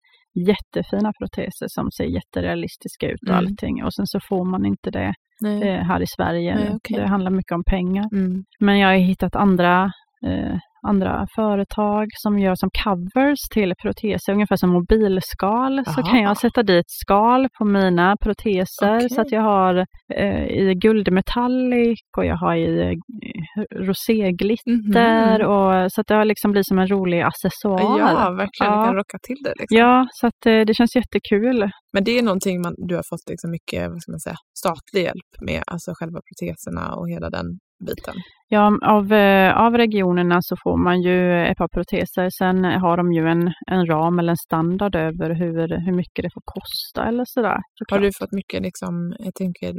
[0.48, 3.38] jättefina proteser som ser jätterealistiska ut och mm.
[3.38, 5.12] allting och sen så får man inte det
[5.46, 6.54] eh, här i Sverige.
[6.54, 7.00] Nej, okay.
[7.00, 8.04] Det handlar mycket om pengar.
[8.12, 8.44] Mm.
[8.60, 9.92] Men jag har hittat andra
[10.26, 15.78] eh, andra företag som gör som covers till proteser, ungefär som mobilskal.
[15.78, 15.94] Aha.
[15.94, 19.08] Så kan jag sätta dit skal på mina proteser okay.
[19.08, 22.96] så att jag har eh, i guldmetallic och jag har i eh,
[23.86, 25.84] roséglitter mm -hmm.
[25.84, 27.98] och så att det liksom blivit som en rolig accessoar.
[27.98, 28.72] Ja, verkligen.
[28.72, 28.84] Ja.
[28.84, 29.54] kan rocka till det.
[29.58, 29.78] Liksom.
[29.78, 31.70] Ja, så att eh, det känns jättekul.
[31.92, 35.02] Men det är någonting man, du har fått liksom mycket vad ska man säga, statlig
[35.02, 37.46] hjälp med, alltså själva proteserna och hela den
[37.80, 38.14] biten?
[38.52, 42.28] Ja, av, eh, av regionerna så får man ju ett par proteser.
[42.38, 46.30] Sen har de ju en, en ram eller en standard över hur, hur mycket det
[46.34, 47.58] får kosta eller sådär.
[47.90, 49.74] Har du fått mycket, liksom, jag tänker,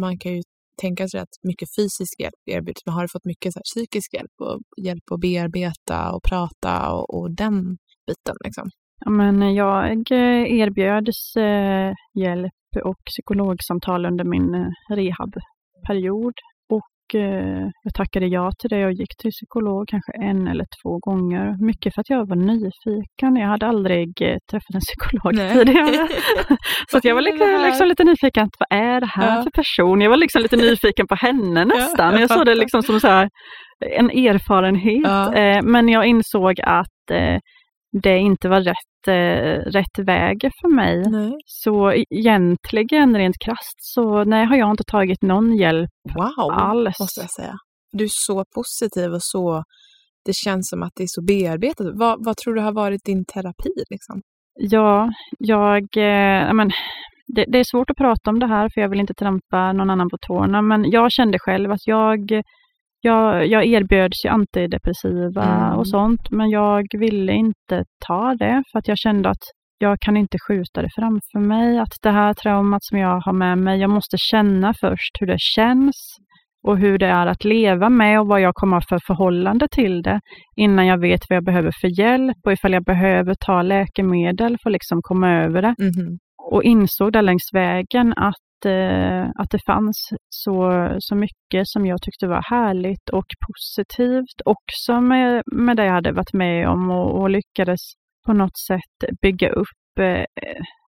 [0.00, 0.42] man kan ju
[0.80, 4.14] tänka sig att mycket fysisk hjälp erbjuds, men har du fått mycket så här, psykisk
[4.14, 7.56] hjälp och hjälp att bearbeta och prata och, och den
[8.06, 8.36] biten?
[8.44, 8.66] Liksom?
[9.04, 9.76] Ja, men jag
[10.10, 12.52] eh, erbjöds eh, hjälp
[12.84, 16.51] och psykologsamtal under min eh, rehabperiod Eh,
[17.82, 21.66] jag tackade ja till det och gick till psykolog kanske en eller två gånger.
[21.66, 23.36] Mycket för att jag var nyfiken.
[23.36, 25.52] Jag hade aldrig eh, träffat en psykolog Nej.
[25.52, 26.08] tidigare.
[26.90, 29.42] så jag var liksom, liksom, lite nyfiken, vad är det här ja.
[29.42, 30.00] för person?
[30.00, 32.06] Jag var liksom lite nyfiken på henne nästan.
[32.06, 33.28] Ja, jag, jag såg det liksom som så här,
[33.98, 35.02] en erfarenhet.
[35.04, 35.34] Ja.
[35.34, 37.10] Eh, men jag insåg att
[37.92, 41.02] det inte var rätt, eh, rätt väg för mig.
[41.10, 41.32] Nej.
[41.46, 47.00] Så egentligen rent krast så nej, har jag inte tagit någon hjälp wow, alls.
[47.00, 47.54] måste jag säga.
[47.92, 49.64] Du är så positiv och så,
[50.24, 51.86] det känns som att det är så bearbetat.
[51.94, 53.72] Vad, vad tror du har varit din terapi?
[53.90, 54.20] Liksom?
[54.54, 56.70] Ja, jag, eh, men,
[57.26, 59.90] det, det, är svårt att prata om det här för jag vill inte trampa någon
[59.90, 62.42] annan på tårna, men jag kände själv att jag
[63.04, 65.78] jag, jag erbjöds ju antidepressiva mm.
[65.78, 69.42] och sånt, men jag ville inte ta det för att jag kände att
[69.78, 71.78] jag kan inte skjuta det framför mig.
[71.78, 75.40] Att det här traumat som jag har med mig, jag måste känna först hur det
[75.40, 75.96] känns
[76.68, 80.02] och hur det är att leva med och vad jag kommer ha för förhållande till
[80.02, 80.20] det
[80.56, 84.70] innan jag vet vad jag behöver för hjälp och ifall jag behöver ta läkemedel för
[84.70, 85.74] att liksom komma över det.
[85.80, 86.18] Mm.
[86.52, 88.42] Och insåg där längs vägen att
[89.38, 95.42] att det fanns så, så mycket som jag tyckte var härligt och positivt också med,
[95.52, 97.80] med det jag hade varit med om och, och lyckades
[98.26, 100.24] på något sätt bygga upp eh,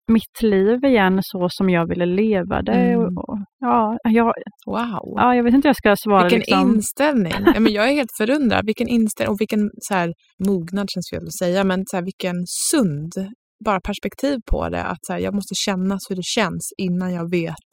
[0.10, 2.72] mitt liv igen så som jag ville leva det.
[2.72, 3.18] Mm.
[3.18, 4.34] Och, ja, jag,
[4.66, 5.14] wow.
[5.16, 6.24] ja, jag vet inte hur jag ska svara.
[6.24, 6.76] Vilken liksom.
[6.76, 7.34] inställning!
[7.54, 8.66] ja, men jag är helt förundrad.
[8.66, 10.14] Vilken inställning och vilken så här,
[10.48, 12.36] mognad känns fel att säga, men så här, vilken
[12.72, 13.12] sund
[13.66, 14.84] bara perspektiv på det.
[14.84, 17.70] Att så här, jag måste känna hur det känns innan jag vet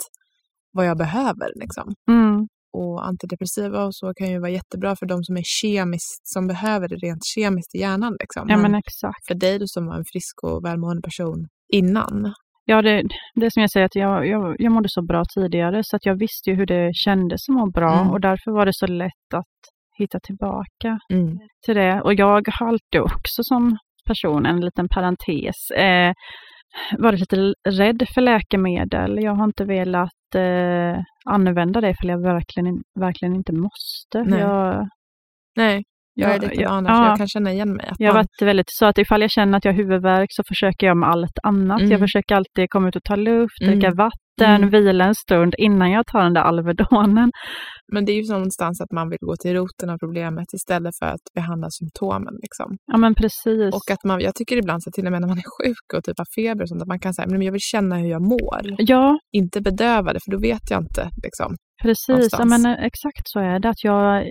[0.73, 1.61] vad jag behöver.
[1.61, 1.95] Liksom.
[2.11, 2.49] Mm.
[2.73, 6.89] Och antidepressiva och så kan ju vara jättebra för de som är kemiskt, som behöver
[6.89, 8.17] det rent kemiskt i hjärnan.
[8.21, 8.49] Liksom.
[8.49, 9.27] Ja, men exakt.
[9.27, 12.35] För dig som var en frisk och välmående person innan.
[12.65, 13.03] Ja, det,
[13.35, 16.19] det som jag säger, att jag, jag, jag mådde så bra tidigare så att jag
[16.19, 18.13] visste ju hur det kändes att må bra mm.
[18.13, 19.57] och därför var det så lätt att
[19.99, 21.39] hitta tillbaka mm.
[21.65, 22.01] till det.
[22.03, 26.13] Och jag har alltid också som person, en liten parentes, eh,
[26.99, 29.19] varit lite rädd för läkemedel.
[29.23, 34.25] Jag har inte velat eh, använda det för jag verkligen, verkligen inte måste.
[34.25, 34.41] Nej.
[34.41, 34.89] Jag,
[35.57, 35.85] Nej.
[36.19, 37.93] Jag är likadan, ja, jag, kan känna igen mig.
[37.99, 40.87] jag har varit väldigt så att ifall jag känner att jag har huvudvärk så försöker
[40.87, 41.81] jag med allt annat.
[41.81, 41.91] Mm.
[41.91, 43.73] Jag försöker alltid komma ut och ta luft, mm.
[43.73, 44.71] dricka vatten, mm.
[44.71, 47.33] vila en stund innan jag tar den där Alvedonen.
[47.93, 51.07] Men det är ju någonstans att man vill gå till roten av problemet istället för
[51.07, 52.35] att behandla symptomen.
[52.43, 52.77] Liksom.
[52.93, 53.75] Ja, men precis.
[53.75, 56.05] Och att man, jag tycker ibland så till och med när man är sjuk och
[56.05, 58.23] typ har feber och sånt, att man kan säga, men jag vill känna hur jag
[58.23, 58.63] mår.
[58.79, 59.19] Ja.
[59.33, 61.11] Inte bedöva det, för då vet jag inte.
[61.23, 63.69] Liksom, precis, ja, men eh, exakt så är det.
[63.69, 64.25] Att jag,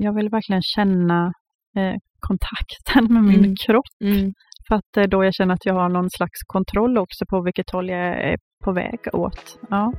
[0.00, 1.32] jag vill verkligen känna
[1.76, 3.54] eh, kontakten med min mm.
[3.66, 3.94] kropp.
[4.04, 4.32] Mm.
[4.68, 7.42] För att det är då jag känner att jag har någon slags kontroll också på
[7.42, 9.58] vilket håll jag är på väg åt.
[9.70, 9.92] Ja.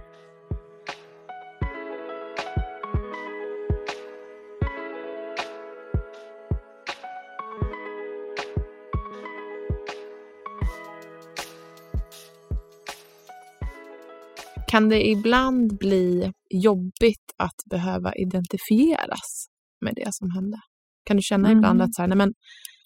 [14.68, 19.50] Kan det ibland bli jobbigt att behöva identifieras
[19.82, 20.58] med det som hände?
[21.06, 21.58] Kan du känna mm.
[21.58, 22.34] ibland att så här, nej men,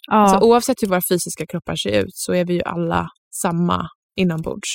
[0.08, 0.16] ja.
[0.16, 3.08] alltså, oavsett hur våra fysiska kroppar ser ut så är vi ju alla
[3.42, 4.70] samma inombords.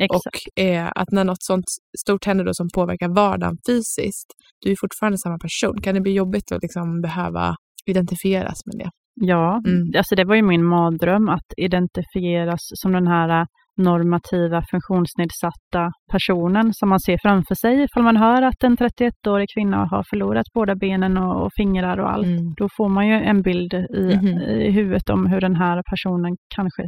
[0.00, 0.24] Exakt.
[0.24, 1.64] Och eh, att när något sånt
[1.98, 4.28] stort händer då som påverkar vardagen fysiskt,
[4.60, 5.80] du är fortfarande samma person.
[5.82, 8.90] Kan det bli jobbigt att liksom behöva identifieras med det?
[9.14, 9.92] Ja, Mm.
[9.96, 16.88] alltså det var ju min mardröm att identifieras som den här normativa funktionsnedsatta personen som
[16.88, 21.16] man ser framför sig ifall man hör att en 31-årig kvinna har förlorat båda benen
[21.18, 22.26] och, och fingrar och allt.
[22.26, 22.54] Mm.
[22.56, 24.38] Då får man ju en bild i, Mhm.
[24.40, 26.82] i huvudet om hur den här personen kanske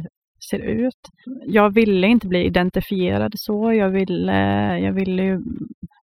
[0.49, 1.01] ser ut.
[1.45, 3.73] Jag ville inte bli identifierad så.
[3.73, 4.33] Jag ville,
[4.79, 5.39] jag ville ju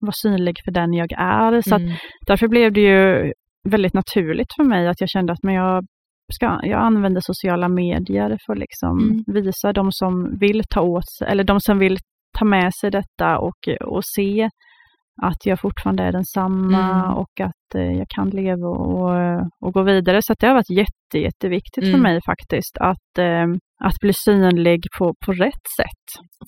[0.00, 1.60] vara synlig för den jag är.
[1.62, 1.92] Så Mm.
[2.26, 3.32] Därför blev det ju
[3.68, 5.84] väldigt naturligt för mig att jag kände att men jag,
[6.32, 9.24] ska, jag använder sociala medier för att liksom Mm.
[9.26, 11.98] visa de som vill ta åt sig, eller de som vill
[12.38, 14.48] ta med sig detta och, och se
[15.22, 17.14] att jag fortfarande är densamma Mm.
[17.16, 19.10] och att eh, jag kan leva och,
[19.60, 20.22] och gå vidare.
[20.22, 22.02] Så det har varit jätte, jätteviktigt för Mm.
[22.02, 23.46] mig faktiskt att, eh,
[23.84, 26.06] att bli synlig på, på rätt sätt.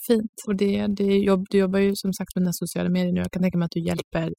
[0.09, 0.33] Fint.
[0.49, 3.21] Och det, det jobb, du jobbar ju som sagt med dina sociala medier nu.
[3.21, 4.31] Jag kan tänka mig att du hjälper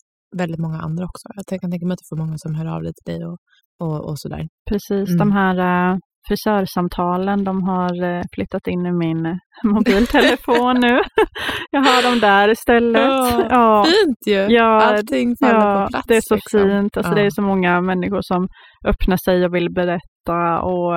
[0.41, 1.26] väldigt många andra också.
[1.50, 3.38] Jag kan tänka mig att du får många som hör av dig till dig och,
[3.84, 4.43] och, och sådär.
[4.69, 5.17] Precis, Mm.
[5.24, 5.56] de här
[5.93, 11.02] uh, frisörsamtalen, de har eh, flyttat in i min eh, mobiltelefon nu.
[11.72, 13.02] jag har dem där istället.
[13.02, 14.56] Ja, Ja, Fint ju!
[14.56, 16.08] ja, Allting faller ja på plats.
[16.08, 16.60] det är så liksom.
[16.69, 16.98] fint.
[16.98, 17.15] Alltså, Ja.
[17.15, 18.48] Det är så många människor som
[18.88, 20.62] öppnar sig och vill berätta.
[20.62, 20.93] Och,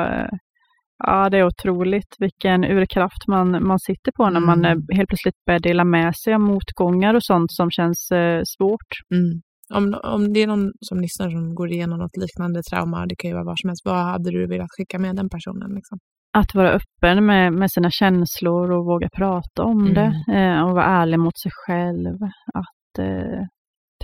[0.98, 4.78] ja, det är otroligt vilken urkraft man, man sitter på när man Mm.
[4.90, 8.90] eh, helt plötsligt börjar dela med sig av motgångar och sånt som känns eh, svårt.
[9.14, 9.40] Mm.
[9.74, 13.28] Om, om det är någon som lyssnar som går igenom något liknande trauma, det kan
[13.30, 15.70] ju vara vad som helst, vad hade du velat skicka med den personen?
[15.74, 15.98] Liksom?
[16.38, 19.94] att vara öppen med, med sina känslor och våga prata om Mm.
[19.94, 22.16] det eh, och vara ärlig mot sig själv.
[22.54, 23.40] Att eh,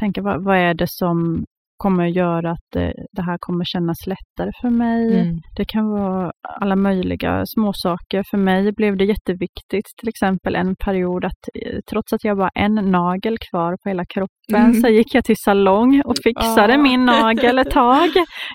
[0.01, 1.45] tänka vad, vad är det som
[1.83, 5.21] kommer göra att eh, det här kommer kännas lättare för mig.
[5.21, 5.37] Mm.
[5.57, 8.23] Det kan vara alla möjliga småsaker.
[8.31, 12.51] För mig blev det jätteviktigt, till exempel en period att eh, trots att jag var
[12.55, 14.75] en nagel kvar på hela kroppen Mm.
[14.75, 16.79] så gick jag till salong och fixade Ah.
[16.89, 18.09] min nagel ett tag.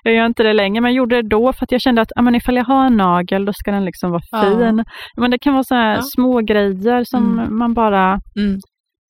[0.04, 2.12] Jag gör inte det längre, men jag gjorde det då för att jag kände att
[2.16, 4.42] ah, men ifall jag har en nagel då ska den liksom vara Ja.
[4.42, 4.84] fin.
[5.18, 7.58] Men det kan vara så här små grejer som Mm.
[7.58, 8.20] man bara...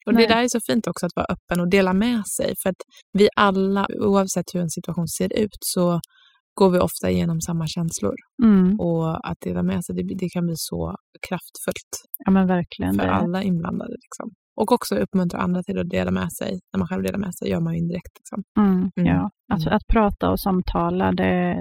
[0.08, 0.16] Mm.
[0.16, 0.28] Och Nej.
[0.28, 2.54] det där är så fint också att vara öppen och dela med sig.
[2.64, 2.82] För att
[3.14, 6.00] vi alla, oavsett hur en situation ser ut, så
[6.60, 8.16] går vi ofta igenom samma känslor.
[8.44, 10.96] Mm, Och att dela med sig, det, det kan bli så
[11.30, 11.92] kraftfullt
[12.26, 12.94] ja men verkligen.
[12.96, 13.92] för Det, alla inblandade.
[14.06, 14.30] Liksom.
[14.62, 16.60] Och också uppmuntra andra till att dela med sig.
[16.74, 18.14] När man själv delar med sig gör man ju indirekt.
[18.20, 18.44] Liksom.
[18.60, 19.16] mm, Mm.
[19.16, 19.30] Ja.
[19.54, 19.74] Att, Mm.
[19.76, 21.56] att prata och samtala, det,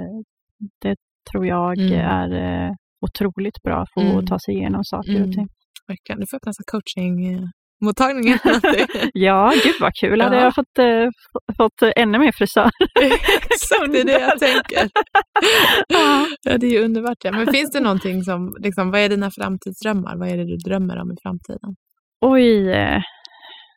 [0.83, 0.97] det
[1.33, 1.93] tror jag Mm.
[2.01, 2.29] är
[2.67, 2.71] eh,
[3.07, 4.17] otroligt bra för Mm.
[4.19, 5.29] att ta sig igenom saker Mm.
[5.29, 5.49] och ting.
[5.89, 6.21] Verkligen.
[6.21, 6.53] Du får öppna
[7.81, 8.39] coachingmottagningen.
[9.13, 10.21] Ja, gud vad kul.
[10.21, 10.43] Hade Ja.
[10.43, 11.09] jag fått, eh,
[11.57, 12.71] fått ännu mer frisör.
[13.51, 14.91] Exakt, det är det jag tänker.
[15.89, 16.27] Ja.
[16.43, 17.17] Ja, det är ju underbart.
[17.25, 17.33] Ja.
[17.33, 20.17] Men finns det någonting som, liksom, vad är dina framtidsdrömmar?
[20.17, 21.77] Vad är det du drömmer om i framtiden?
[22.21, 23.01] Oj, eh,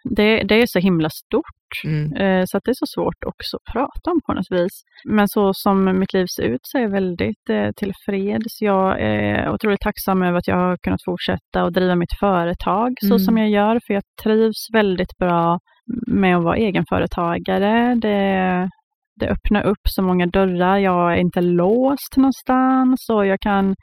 [0.03, 1.45] det, det är så himla stort.
[1.85, 2.13] Mm.
[2.13, 4.71] Eh, Så att det är så svårt också att prata om på något vis.
[5.05, 8.61] Men så som mitt liv ser ut så är jag väldigt eh, tillfreds.
[8.61, 13.05] Jag är otroligt tacksam över att jag har kunnat fortsätta och driva mitt företag så
[13.15, 13.19] Mm.
[13.19, 13.79] som jag gör.
[13.87, 15.59] För jag trivs väldigt bra
[16.07, 17.95] med att vara egenföretagare.
[17.95, 18.69] Det,
[19.19, 20.77] det öppnar upp så många dörrar.
[20.77, 23.75] Jag är inte låst någonstans och jag kan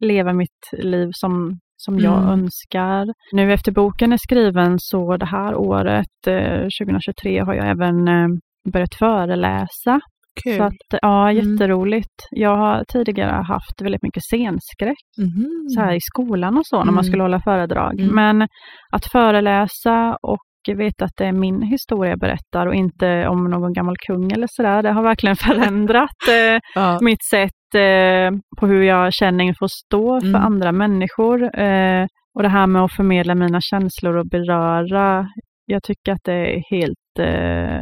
[0.00, 2.28] leva mitt liv som, som jag Mm.
[2.30, 3.06] önskar.
[3.32, 8.28] Nu efter boken är skriven så det här året, eh, 2023, har jag även eh,
[8.72, 10.00] börjat föreläsa.
[10.44, 10.56] Kul.
[10.56, 11.36] Så att, ja, Mm.
[11.52, 12.14] jätteroligt.
[12.30, 15.48] Jag har tidigare haft väldigt mycket scenskräck Mhm.
[15.68, 16.94] så här i skolan och så när Mm.
[16.94, 18.00] man skulle hålla föredrag.
[18.00, 18.14] Mm.
[18.14, 18.48] Men
[18.92, 23.72] att föreläsa och veta att det är min historia jag berättar och inte om någon
[23.72, 26.98] gammal kung eller sådär, det har verkligen förändrat eh, ja.
[27.00, 30.42] mitt sätt eh, på hur jag känner inför att stå för Mm.
[30.42, 31.58] andra människor.
[31.60, 35.26] Eh, och det här med att förmedla mina känslor och beröra,
[35.66, 37.80] jag tycker att det är helt eh,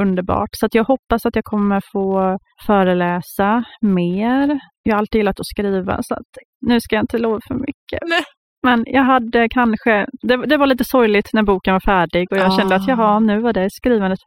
[0.00, 0.48] underbart.
[0.52, 4.60] Så jag hoppas att jag kommer få föreläsa mer.
[4.82, 6.32] Jag har alltid gillat att skriva, så att
[6.66, 8.00] nu ska jag inte lova för mycket.
[8.08, 8.22] Nej.
[8.62, 12.46] Men jag hade kanske, det, det var lite sorgligt när boken var färdig och jag
[12.52, 12.56] Ah.
[12.58, 14.18] kände att jaha, nu var det skrivandet.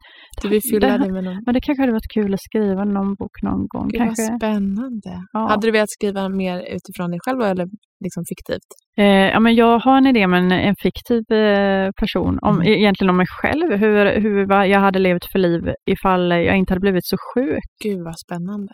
[0.42, 1.42] Du vill fylla det, med någon...
[1.46, 3.88] men det kanske hade varit kul att skriva någon bok någon gång.
[3.88, 4.32] Gud kanske.
[4.32, 5.12] vad spännande.
[5.34, 5.48] Ja.
[5.50, 7.68] Hade du velat skriva mer utifrån dig själv eller
[8.04, 8.70] liksom fiktivt?
[8.98, 12.68] Eh, ja, men jag har en idé med en, en fiktiv eh, person, om, Mm.
[12.68, 15.62] egentligen om mig själv, hur, hur vad jag hade levt för liv
[15.92, 17.64] ifall jag inte hade blivit så sjuk.
[17.84, 18.74] Gud vad spännande.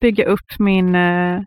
[0.00, 1.40] Bygga upp min, eh,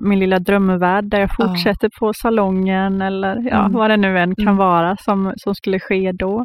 [0.00, 1.46] min lilla drömvärld där jag Ja.
[1.46, 3.72] fortsätter på salongen eller ja, Mm.
[3.72, 4.56] vad det nu än kan Mm.
[4.56, 6.44] vara som, som skulle ske då.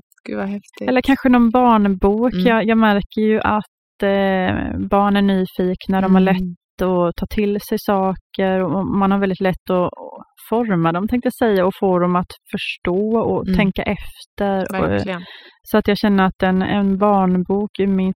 [0.88, 2.34] Eller kanske någon barnbok.
[2.34, 2.46] Mm.
[2.46, 6.24] Jag, jag märker ju att eh, barn är nyfikna, de har Mm.
[6.36, 9.90] lätt att ta till sig saker och man har väldigt lätt att,
[10.50, 13.58] forma dem tänkte jag säga och få dem att förstå och Mm.
[13.58, 14.60] tänka efter.
[14.80, 15.22] Och, Verkligen.
[15.64, 18.16] så att jag känner att en, en barnbok i mitt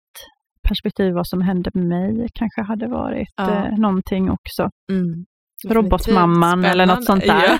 [0.67, 3.49] perspektiv vad som hände med mig kanske hade varit Ja.
[3.65, 4.69] eh, någonting också.
[4.91, 5.25] Mm.
[5.69, 7.43] Robotmamman eller något sånt där.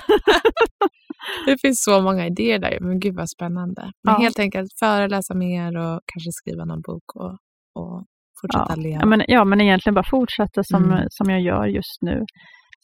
[1.46, 3.82] det finns så många idéer där, men gud vad spännande.
[4.04, 4.20] Men Ja.
[4.20, 7.32] helt enkelt föreläsa mer och kanske skriva någon bok och,
[7.82, 8.04] och
[8.40, 9.00] fortsätta leva.
[9.00, 11.04] Ja men, ja, men egentligen bara fortsätta som, Mm.
[11.08, 12.24] som jag gör just nu.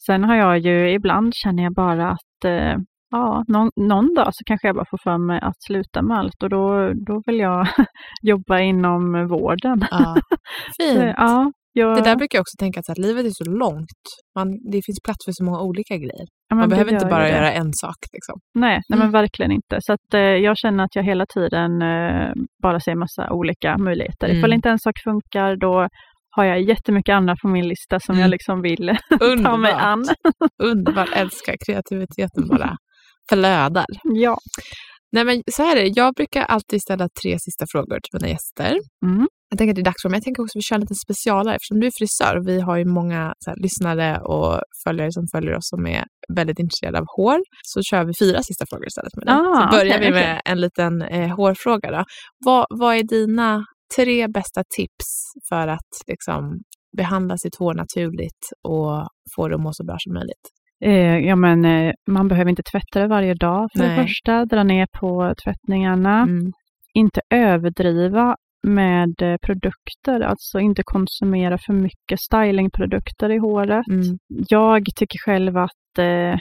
[0.07, 2.75] Sen har jag ju, ibland känner jag bara att eh,
[3.11, 6.43] ja, någon, någon dag så kanske jag bara får för mig att sluta med allt
[6.43, 7.67] och då, då vill jag
[8.21, 9.79] jobba inom vården.
[9.91, 10.15] Ja.
[10.81, 11.13] Så, Fint.
[11.17, 14.01] ja, jag, Det där brukar jag också tänka att, så livet är så långt.
[14.37, 16.25] Man, det finns plats för så många olika grejer.
[16.49, 17.29] ja, Man behöver inte bara det.
[17.29, 17.95] göra en sak.
[18.13, 18.35] Liksom.
[18.59, 18.99] Nej, nej Mm.
[18.99, 19.77] men verkligen inte.
[19.79, 22.31] Så att, eh, jag känner att jag hela tiden eh,
[22.63, 24.27] bara ser massa olika möjligheter.
[24.27, 24.37] Mm.
[24.37, 25.87] Ifall inte en sak funkar då
[26.35, 28.21] har jag jättemycket andra på min lista som Mm.
[28.21, 28.97] jag liksom vill
[29.43, 30.03] ta mig an.
[30.63, 31.09] Underbart.
[31.15, 32.75] Älskar kreativiteten bara
[33.29, 33.85] flödar.
[34.03, 34.37] Ja.
[35.11, 35.91] Nej, men så här är det.
[35.95, 38.79] Jag brukar alltid ställa tre sista frågor till mina gäster.
[39.05, 39.27] Mm.
[39.49, 40.17] Jag tänker att det är dags för mig.
[40.17, 42.41] Jag tänker också att vi kör en liten specialare eftersom du är frisör.
[42.45, 46.03] Vi har ju många här, lyssnare och följare som följer oss som är
[46.35, 47.39] väldigt intresserade av hår.
[47.63, 49.25] Så kör vi fyra sista frågor istället med.
[49.29, 51.91] Ah, så börjar okej, vi med en liten eh, hårfråga.
[51.91, 52.03] Då.
[52.45, 53.65] Vad, vad är dina
[53.95, 55.07] tre bästa tips
[55.49, 56.59] för att liksom,
[56.97, 60.45] behandla sitt hår naturligt och få det att må så bra som möjligt?
[60.85, 63.97] Eh, ja, men eh, man behöver inte tvätta det varje dag för Nej.
[63.97, 64.45] det första.
[64.45, 66.21] Dra ner på tvättningarna.
[66.21, 66.51] Mm.
[66.93, 68.35] Inte överdriva
[68.67, 73.87] med eh, produkter, alltså inte konsumera för mycket stylingprodukter i håret.
[73.87, 74.17] Mm.
[74.49, 76.39] Jag tycker själv att eh,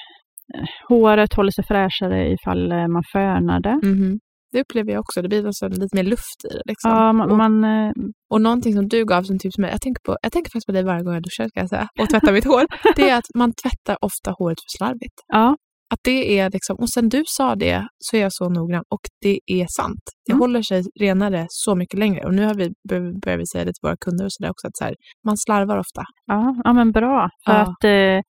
[0.88, 3.80] håret håller sig fräschare ifall eh, man fönar det.
[3.82, 4.18] Mhm.
[4.56, 5.22] Det upplever jag också.
[5.22, 6.62] Det blir alltså lite mer luft i det.
[6.64, 6.90] Liksom.
[6.90, 7.92] Ja, man, och, man, eh,
[8.32, 10.72] och någonting som du gav som tips mig, jag tänker, på, jag tänker faktiskt på
[10.72, 12.64] dig varje gång jag duschar ska jag säga, och tvättar mitt hår,
[12.96, 15.14] det är att man tvättar ofta håret för slarvigt.
[15.26, 15.56] ja,
[15.94, 19.00] Att det är liksom, och sen du sa det så är jag så noggrann och
[19.22, 20.00] det är sant.
[20.26, 20.40] Det Mm.
[20.40, 22.24] håller sig renare så mycket längre.
[22.26, 24.66] Och nu har vi, bör- börjar vi säga det till våra kunder och sådär också,
[24.66, 24.94] att så här,
[25.26, 26.02] man slarvar ofta.
[26.26, 27.28] ja, ja, men bra.
[27.46, 27.58] För Ja.
[27.60, 28.20] att eh,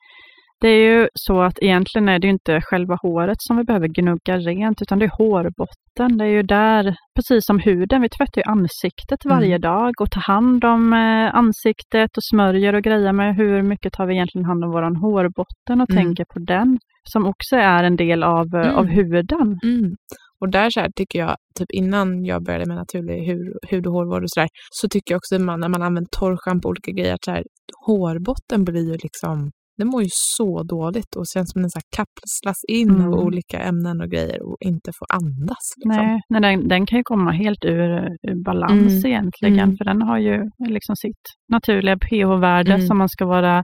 [0.62, 4.38] det är ju så att egentligen är det inte själva håret som vi behöver gnugga
[4.38, 6.18] rent, utan det är hårbotten.
[6.18, 9.38] Det är ju där, precis som huden, vi tvättar ju ansiktet Mm.
[9.38, 13.94] varje dag och tar hand om eh, ansiktet och smörjer och grejer med hur mycket
[13.94, 16.04] tar vi egentligen hand om våran hårbotten och Mm.
[16.04, 16.80] tänker på den,
[17.14, 18.76] som också är en del av, eh, Mm.
[18.76, 19.60] av huden.
[19.64, 19.96] Mm.
[20.42, 23.94] Och där så här, tycker jag, typ innan jag började med naturlig hud, hud och
[23.94, 26.92] hårvård och sådär, så tycker jag också att man, när man använder torrschampo och olika
[26.92, 27.44] grejer, att så här,
[27.88, 32.58] hårbotten blir ju liksom, det mår ju så dåligt och känns som den så kapslas
[32.68, 33.08] in Mm.
[33.08, 35.66] av olika ämnen och grejer och inte får andas.
[35.78, 36.06] Liksom.
[36.06, 37.90] Nej, nej den, den kan ju komma helt ur,
[38.28, 39.06] ur balans Mm.
[39.06, 39.78] egentligen, Mm.
[39.78, 41.22] för den har ju liksom sitt
[41.52, 42.88] naturliga pH-värde Mm.
[42.88, 43.64] som man ska vara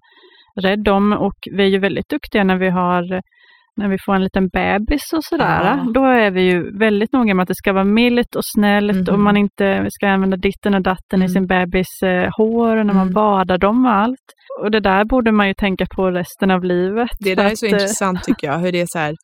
[0.61, 3.21] rädd om och vi är ju väldigt duktiga när vi har
[3.77, 5.91] när vi får en liten bebis och sådär, Ja.
[5.93, 9.13] då är vi ju väldigt noga med att det ska vara milt och snällt och
[9.15, 9.23] Mhm.
[9.23, 11.29] man inte ska använda ditten och datten i Mm.
[11.29, 13.13] sin bebis eh, hår och när man Mm.
[13.13, 14.25] badar dem och allt.
[14.61, 17.09] Och det där borde man ju tänka på resten av livet.
[17.19, 19.15] Det där är så eh, intressant tycker jag, hur det är så här,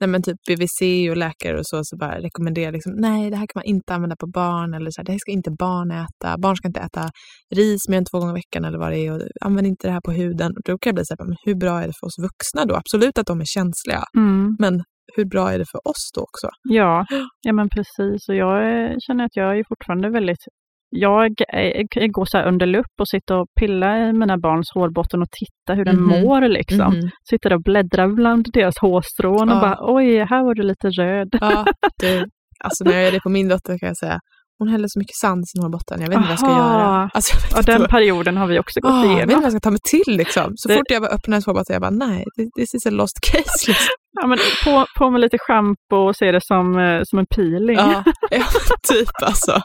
[0.00, 0.80] nej men typ BVC
[1.10, 4.16] och läkare och så, så bara rekommenderar liksom, nej det här kan man inte använda
[4.16, 7.10] på barn eller så här, det här ska inte barn äta, barn ska inte äta
[7.54, 9.92] ris mer än två gånger i veckan eller vad det är och använd inte det
[9.92, 10.50] här på huden.
[10.56, 12.64] Och då kan jag bli så här, men hur bra är det för oss vuxna
[12.68, 12.74] då?
[12.82, 14.56] Absolut att de är känsliga, Mm.
[14.58, 14.74] men
[15.16, 16.48] hur bra är det för oss då också?
[16.62, 17.04] Ja,
[17.46, 18.28] ja men precis.
[18.28, 20.44] Och jag eh, känner att jag är fortfarande väldigt...
[20.90, 24.70] Jag, är, jag går så här under lupp och sitter och pillar i mina barns
[24.74, 26.20] hårbotten och tittar hur den Mhm.
[26.20, 26.48] mår.
[26.48, 26.94] Liksom.
[26.94, 27.10] Mhm.
[27.30, 29.60] Sitter och bläddrar bland deras hårstrån och Ja.
[29.60, 31.28] bara oj, här var du lite röd.
[31.40, 31.64] Ja,
[32.02, 32.24] du,
[32.64, 34.18] alltså när jag gör det på min dotter kan jag säga,
[34.58, 36.78] hon häller så mycket sand i sin hårbotten, jag vet inte vad jag ska Aha.
[36.80, 37.10] göra.
[37.14, 39.34] Alltså, Och inte den vad- perioden har vi också gått Ah, jag vet inte igenom.
[39.42, 40.52] vad jag ska ta mig till liksom.
[40.56, 42.24] Så Det- fort jag öppnar hennes hårbotten, jag bara nej,
[42.58, 43.64] this is a lost case.
[43.70, 43.86] Liksom.
[44.20, 47.76] Ja, men på, på med lite schampo och se det som, eh, som en peeling.
[47.76, 48.44] Ja, ja,
[48.88, 49.60] typ alltså.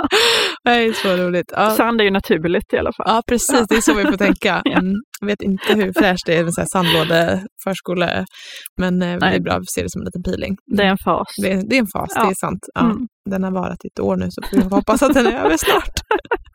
[0.64, 1.52] Det är så roligt.
[1.56, 3.06] Ja, Sand är ju naturligt i alla fall.
[3.08, 3.66] ja, precis.
[3.68, 4.62] Det är så vi får tänka.
[4.80, 4.94] Mm.
[5.20, 8.24] Jag vet inte hur fräscht det är med så här sandlådeförskola,
[8.80, 9.40] men eh, det är Nej.
[9.40, 10.56] bra att se det som en liten peeling.
[10.76, 11.26] Det är en fas.
[11.42, 12.22] Det är, det är en fas, Ja.
[12.24, 12.60] det är sant.
[12.74, 12.96] Ja, Mm.
[13.30, 15.56] Den har varit i ett år nu, så får vi hoppas att den är över
[15.56, 15.94] snart.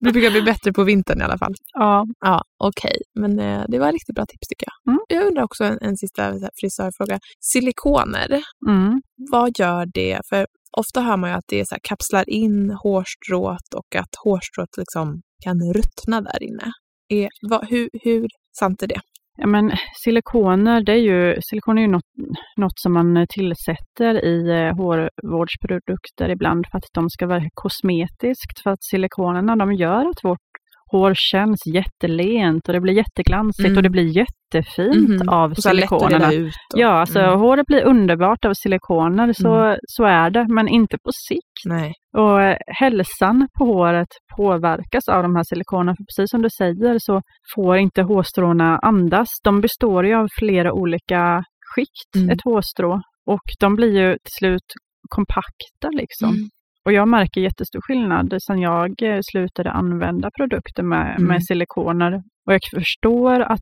[0.00, 1.54] Det brukar bli bättre på vintern i alla fall.
[1.72, 2.04] Ja.
[2.20, 2.96] Ja, okej.
[3.20, 4.92] Men eh, det var riktigt bra tips tycker jag.
[4.92, 5.00] Mm.
[5.08, 7.18] Jag undrar också en, en sista frisörfråga.
[7.40, 9.02] Silikoner, Mm.
[9.32, 10.20] vad gör det?
[10.28, 10.46] För
[10.76, 15.20] ofta hör man ju att det så här, kapslar in hårstrået och att hårstrået liksom
[15.44, 16.72] kan ruttna där inne.
[17.08, 18.26] Är, vad, hur, hur
[18.58, 19.00] sant är det?
[19.40, 19.72] Ja, men
[20.04, 22.10] silikoner, det är ju, silikon är ju något,
[22.56, 28.62] något som man tillsätter i eh, hårvårdsprodukter ibland för att de ska vara kosmetiskt.
[28.62, 30.47] För att silikonerna de gör att vårt
[30.90, 33.76] hår känns jättelent och det blir jätteglansigt Mm.
[33.76, 35.28] och det blir jättefint Mhm.
[35.28, 36.28] av Och silikonerna.
[36.28, 37.38] och- Ja, alltså Mm.
[37.40, 41.58] håret blir underbart av silikoner, så, så är det, men inte på sikt.
[41.66, 41.92] Nej.
[42.16, 45.94] Och eh, hälsan på håret påverkas av de här silikonerna.
[45.96, 47.22] För precis som du säger så
[47.54, 49.28] får inte hårstråna andas.
[49.44, 51.42] De består ju av flera olika
[51.74, 52.30] skikt, Mm.
[52.30, 53.00] ett hårstrå.
[53.26, 54.68] Och de blir ju till slut
[55.08, 56.28] kompakta liksom.
[56.28, 56.48] Mm.
[56.84, 61.28] Och jag märker jättestor skillnad sen jag eh, slutade använda produkter med, Mm.
[61.28, 62.12] med silikoner.
[62.46, 63.60] Och jag förstår att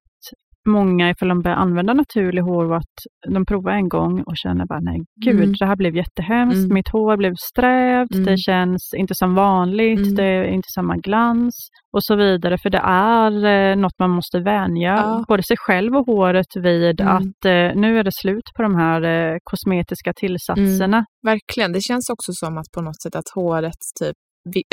[0.66, 2.94] många, ifall de börjar använda naturlig hårvatt,
[3.28, 5.52] de provar en gång och känner bara nej gud, Mm.
[5.58, 6.74] det här blev jättehemskt, Mm.
[6.74, 8.24] mitt hår blev strävt, Mm.
[8.26, 10.14] det känns inte som vanligt, Mm.
[10.14, 11.54] det är inte samma glans
[11.92, 12.58] och så vidare.
[12.58, 15.24] För det är eh, något man måste vänja Ja.
[15.28, 17.16] både sig själv och håret vid Mm.
[17.16, 21.04] att eh, nu är det slut på de här eh, kosmetiska tillsatserna.
[21.26, 21.72] Verkligen.
[21.72, 24.16] Det känns också som att på något sätt att hårets typ,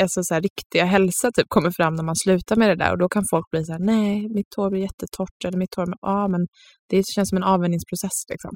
[0.02, 2.98] alltså så här, riktiga hälsa typ kommer fram när man slutar med det där och
[2.98, 6.28] då kan folk bli så här, nej, mitt hår blir jättetorrt eller mitt hår, ja
[6.28, 6.46] men
[6.90, 8.52] det känns som en avvänjningsprocess liksom.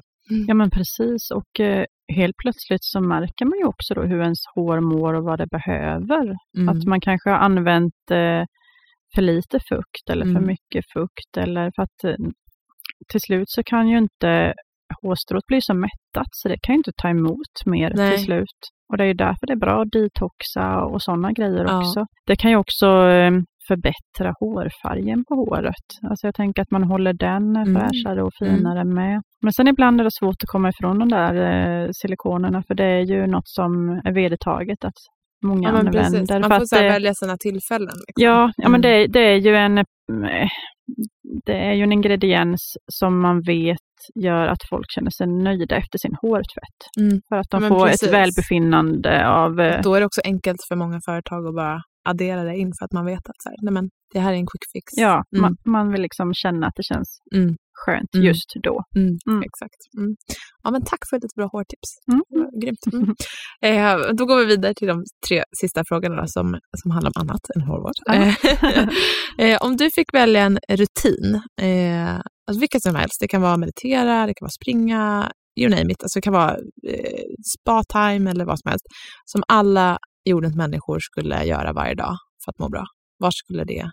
[0.47, 1.85] Ja men precis och eh,
[2.19, 5.47] helt plötsligt så märker man ju också då hur ens hår mår och vad det
[5.47, 6.25] behöver.
[6.57, 6.69] Mm.
[6.69, 8.43] Att man kanske har använt eh,
[9.15, 10.47] för lite fukt eller för Mm.
[10.47, 12.25] mycket fukt eller för att eh,
[13.11, 14.53] till slut så kan ju inte
[15.01, 18.11] hårstrået bli så mättat så det kan ju inte ta emot mer Nej.
[18.11, 18.59] till slut.
[18.91, 21.79] Och det är ju därför det är bra att detoxa och sådana grejer Ja.
[21.79, 22.05] också.
[22.27, 23.31] Det kan ju också eh,
[23.67, 25.85] förbättra hårfärgen på håret.
[26.09, 27.75] Alltså jag tänker att man håller den Mm.
[27.75, 29.21] fräschare och finare med.
[29.41, 32.85] Men sen ibland är det svårt att komma ifrån de där eh, silikonerna för det
[32.85, 34.93] är ju något som är vedertaget att
[35.45, 35.91] många Ja, använder.
[35.91, 36.29] precis.
[36.29, 37.95] Man får så det- välja sina tillfällen.
[38.07, 38.23] Liksom.
[38.25, 38.81] Ja, ja men Mm.
[38.81, 39.85] det, det är ju en eh,
[41.45, 43.77] det är ju en ingrediens som man vet
[44.15, 46.79] gör att folk känner sig nöjda efter sin hårtvätt.
[46.99, 47.21] Mm.
[47.29, 48.03] För att de Men får precis.
[48.03, 49.59] ett välbefinnande av...
[49.59, 52.85] eh, Då är det också enkelt för många företag att bara addera det in för
[52.85, 54.85] att man vet att så här, nej men, det här är en quick fix.
[54.95, 55.41] Ja, Mm.
[55.41, 57.55] man, man vill liksom känna att det känns Mm.
[57.85, 58.27] Skönt Mm.
[58.27, 58.75] just då.
[58.95, 59.41] Mm, Mm.
[59.47, 59.81] Exakt.
[59.97, 60.11] Mm.
[60.63, 61.89] Ja, men tack för ett bra hårtips.
[62.11, 62.23] Mm.
[62.61, 62.85] Grymt.
[62.93, 63.15] Mm.
[63.61, 66.45] Eh, då går vi vidare till de tre sista frågorna som,
[66.81, 67.97] som handlar om annat än hårvård.
[68.05, 68.13] Ja.
[69.45, 72.15] eh, om du fick välja en rutin, eh,
[72.47, 76.03] alltså vilken som helst, det kan vara meditera, det kan vara springa, you name it,
[76.03, 76.51] alltså det kan vara
[76.87, 77.23] eh,
[77.57, 78.85] spa-time eller vad som helst,
[79.25, 79.97] som alla
[80.29, 82.15] jordens människor skulle göra varje dag
[82.45, 82.85] för att må bra.
[83.17, 83.89] Var skulle det?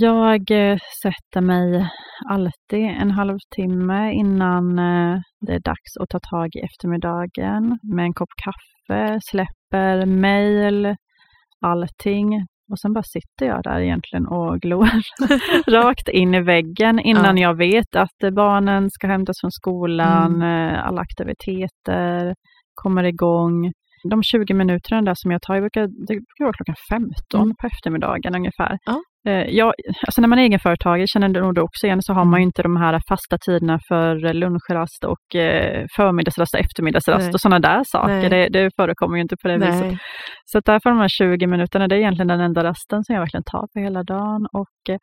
[0.00, 1.88] Jag eh, sätter mig
[2.28, 8.12] alltid en halvtimme innan eh, det är dags att ta tag i eftermiddagen med en
[8.14, 10.96] kopp kaffe, släpper mejl,
[11.60, 12.46] allting.
[12.72, 14.88] Och sen bara sitter jag där egentligen och glor
[15.70, 21.00] rakt in i väggen innan jag vet att barnen ska hämtas från skolan, eh, alla
[21.00, 22.34] aktiviteter
[22.74, 23.72] kommer igång.
[24.10, 27.54] De 20 minuterna där som jag tar, jag brukar, det brukar vara klockan 15 Mm.
[27.60, 28.78] på eftermiddagen ungefär.
[28.84, 29.00] Ja.
[29.28, 29.72] Eh, Jag,
[30.06, 32.48] alltså när man är egenföretagare, känner du nog också igen, så har man ju Mm.
[32.48, 37.32] inte de här fasta tiderna för lunchrast och eh, förmiddagsrast och eftermiddagsrast Nej.
[37.32, 38.30] och sådana där saker.
[38.30, 39.80] Det, det förekommer ju inte på det viset.
[39.86, 39.98] Nej.
[40.44, 43.20] Så att därför de här 20 minuterna, det är egentligen den enda rasten som jag
[43.20, 44.46] verkligen tar på hela dagen.
[44.52, 44.98] Och eh,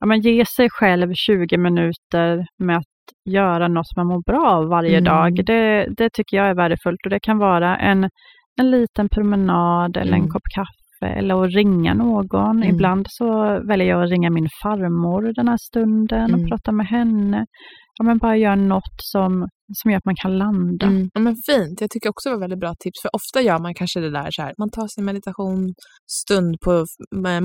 [0.00, 2.84] ja, men ge sig själv 20 minuter med att
[3.30, 5.04] göra något man mår bra av varje Mm.
[5.04, 5.44] dag.
[5.44, 8.08] Det, det tycker jag är värdefullt och det kan vara en,
[8.60, 10.22] en liten promenad eller Mm.
[10.24, 12.56] en kopp kaffe eller att ringa någon.
[12.56, 12.68] Mm.
[12.74, 13.26] Ibland så
[13.68, 16.40] väljer jag att ringa min farmor den här stunden Mm.
[16.40, 17.46] och prata med henne.
[17.98, 20.86] Ja, men bara göra något som, som gör att man kan landa.
[20.86, 21.10] Mm.
[21.14, 21.80] Ja, men fint.
[21.80, 23.02] Jag tycker också det var väldigt bra tips.
[23.02, 26.72] För ofta gör man kanske det där så här, man tar sin meditationsstund på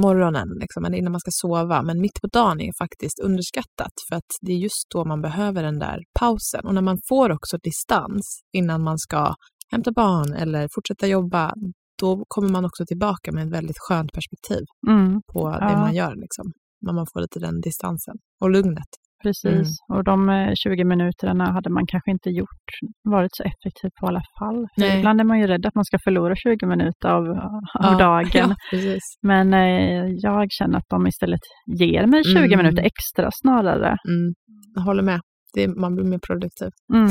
[0.05, 1.81] morgonen liksom, eller innan man ska sova.
[1.81, 5.63] Men mitt på dagen är faktiskt underskattat för att det är just då man behöver
[5.63, 6.65] den där pausen.
[6.67, 9.33] Och när man får också distans innan man ska
[9.71, 11.53] hämta barn eller fortsätta jobba,
[12.01, 15.21] då kommer man också tillbaka med ett väldigt skönt perspektiv Mm.
[15.33, 15.77] på det Ja.
[15.79, 16.13] man gör.
[16.25, 16.45] Liksom.
[16.85, 18.91] När man får lite den distansen och lugnet.
[19.23, 19.97] Precis, Mm.
[19.97, 22.65] och de eh, 20 minuterna hade man kanske inte gjort,
[23.03, 24.65] varit så effektiv på alla fall.
[24.97, 28.55] Ibland är man ju rädd att man ska förlora 20 minuter av, av Ja, dagen.
[28.71, 28.97] Ja.
[29.21, 31.39] Men eh, jag känner att de istället
[31.79, 32.57] ger mig 20 Mm.
[32.57, 33.87] minuter extra snarare.
[33.87, 34.33] Mm.
[34.75, 35.19] Jag håller med.
[35.53, 36.69] Det, man blir mer produktiv.
[36.93, 37.09] Mm.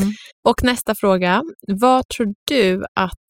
[0.49, 1.43] Och nästa fråga.
[1.81, 3.27] Vad tror du att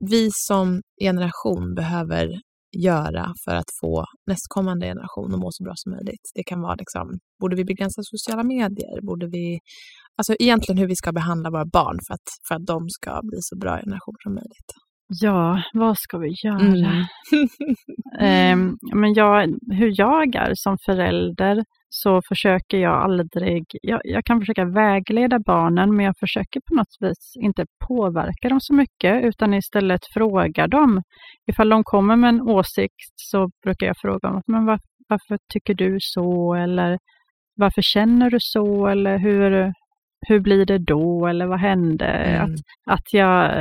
[0.00, 2.28] vi som generation behöver
[2.76, 6.24] göra för att få nästkommande generation att må så bra som möjligt?
[6.34, 9.00] Det kan vara liksom, borde vi begränsa sociala medier?
[9.02, 9.58] Borde vi,
[10.16, 13.38] alltså egentligen hur vi ska behandla våra barn för att, för att de ska bli
[13.40, 14.70] så bra generation som möjligt.
[15.22, 16.60] Ja, vad ska vi göra?
[16.60, 17.04] Mm.
[18.20, 24.40] Ehm, men jag, hur jag är som förälder så försöker jag aldrig, jag, jag kan
[24.40, 29.54] försöka vägleda barnen men jag försöker på något vis inte påverka dem så mycket utan
[29.54, 31.02] istället fråga dem.
[31.46, 34.78] Ifall de kommer med en åsikt så brukar jag fråga dem, men var,
[35.08, 36.54] varför tycker du så?
[36.54, 36.98] Eller
[37.56, 38.86] varför känner du så?
[38.86, 39.72] Eller hur,
[40.28, 41.26] hur blir det då?
[41.26, 42.06] Eller vad hände?
[42.06, 42.42] Mm.
[42.42, 42.60] Att,
[42.90, 43.52] att jag,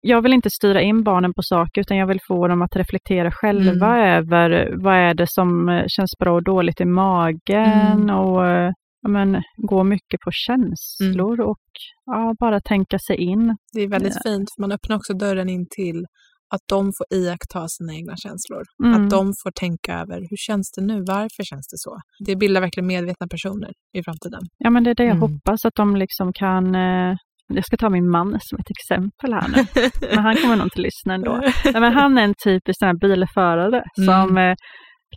[0.00, 3.30] jag vill inte styra in barnen på saker, utan jag vill få dem att reflektera
[3.32, 4.18] själva Mm.
[4.18, 8.02] över vad är det som eh, känns bra och dåligt i magen.
[8.02, 8.16] Mm.
[8.16, 8.70] Och eh,
[9.08, 11.58] men, gå mycket på känslor och
[12.06, 13.56] ja, bara tänka sig in.
[13.72, 16.06] Det är väldigt fint, för man öppnar också dörren in till
[16.54, 18.62] att de får iaktta sina egna känslor.
[18.84, 18.92] Mm.
[18.96, 20.96] Att de får tänka över hur känns det nu?
[21.06, 21.92] Varför känns det så?
[22.26, 24.40] Det bildar verkligen medvetna personer i framtiden.
[24.58, 25.22] Ja, men det är det jag Mm.
[25.32, 26.74] hoppas, att de liksom kan...
[26.74, 27.14] Eh,
[27.54, 29.64] jag ska ta min man som ett exempel här nu,
[30.14, 31.32] men han kommer nog inte lyssna ändå.
[31.64, 34.06] Nej, men han är en typisk sån här bilförare Mm.
[34.06, 34.54] som eh,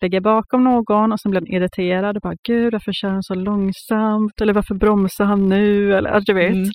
[0.01, 4.41] ligger bakom någon och som blir irriterad och bara gud varför kör han så långsamt
[4.41, 6.53] eller varför bromsar han nu eller du vet.
[6.53, 6.69] Mm.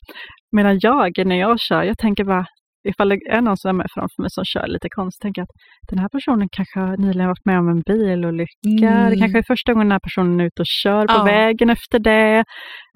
[0.57, 2.47] Medan jag när jag kör, jag tänker bara
[2.91, 5.45] ifall det är någon som är med framför mig som kör lite konstigt, tänker jag
[5.47, 5.57] att
[5.91, 8.89] den här personen kanske har nyligen varit med om en bilolycka.
[8.93, 9.11] Mm.
[9.11, 11.25] Det kanske är första gången den här personen är ute och kör på Ja.
[11.25, 12.45] vägen efter det.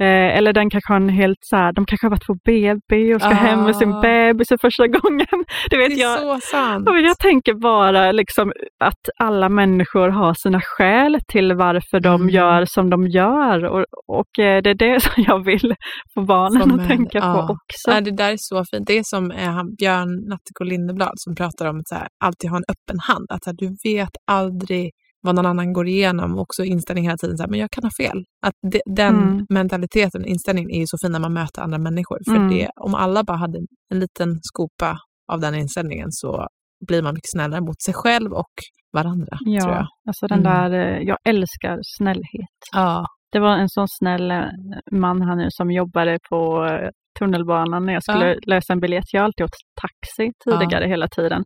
[0.05, 3.15] Eh, eller den kanske har en helt så här, de kanske har varit på BB
[3.15, 4.01] och ska hem med sin Ah.
[4.01, 5.27] bebis för första gången.
[5.71, 6.83] Du vet, Det är jag, så sant.
[6.87, 8.53] Ja, Jag tänker bara liksom
[8.85, 12.29] att alla människor har sina skäl till varför de Mm.
[12.35, 13.65] gör som de gör.
[13.65, 15.75] Och, och eh, det är det som jag vill
[16.15, 17.33] få barnen Få att tänka ja.
[17.35, 17.91] på också.
[17.91, 18.87] Ja, det där är så fint.
[18.87, 22.57] Det är som eh, Björn Natthiko Lindeblad som pratar om att så här, alltid ha
[22.57, 23.27] en öppen hand.
[23.33, 24.91] Att så här, du vet aldrig
[25.25, 26.35] vad någon annan går igenom.
[26.35, 28.19] Och också inställning hela tiden, så här, men jag kan ha fel.
[28.47, 29.47] Att det, den Mm.
[29.49, 32.19] mentaliteten, inställningen är ju så fin när man möter andra människor.
[32.31, 32.49] För Mm.
[32.51, 33.59] det, om alla bara hade
[33.93, 34.99] en liten skopa
[35.33, 36.47] av den inställningen så
[36.89, 38.55] blir man mycket snällare mot sig själv och
[38.93, 39.37] varandra.
[39.63, 39.83] Tror jag.
[39.83, 40.53] Ja, alltså den Mm.
[40.53, 42.59] där, eh, jag älskar snällhet.
[42.73, 43.07] Ja.
[43.33, 44.45] Det var en sån snäll eh,
[44.93, 48.39] man här nu som jobbade på eh, tunnelbanan när jag skulle Ja.
[48.47, 49.05] lösa en biljett.
[49.13, 51.43] Jag har alltid åkt taxi tidigare hela tiden.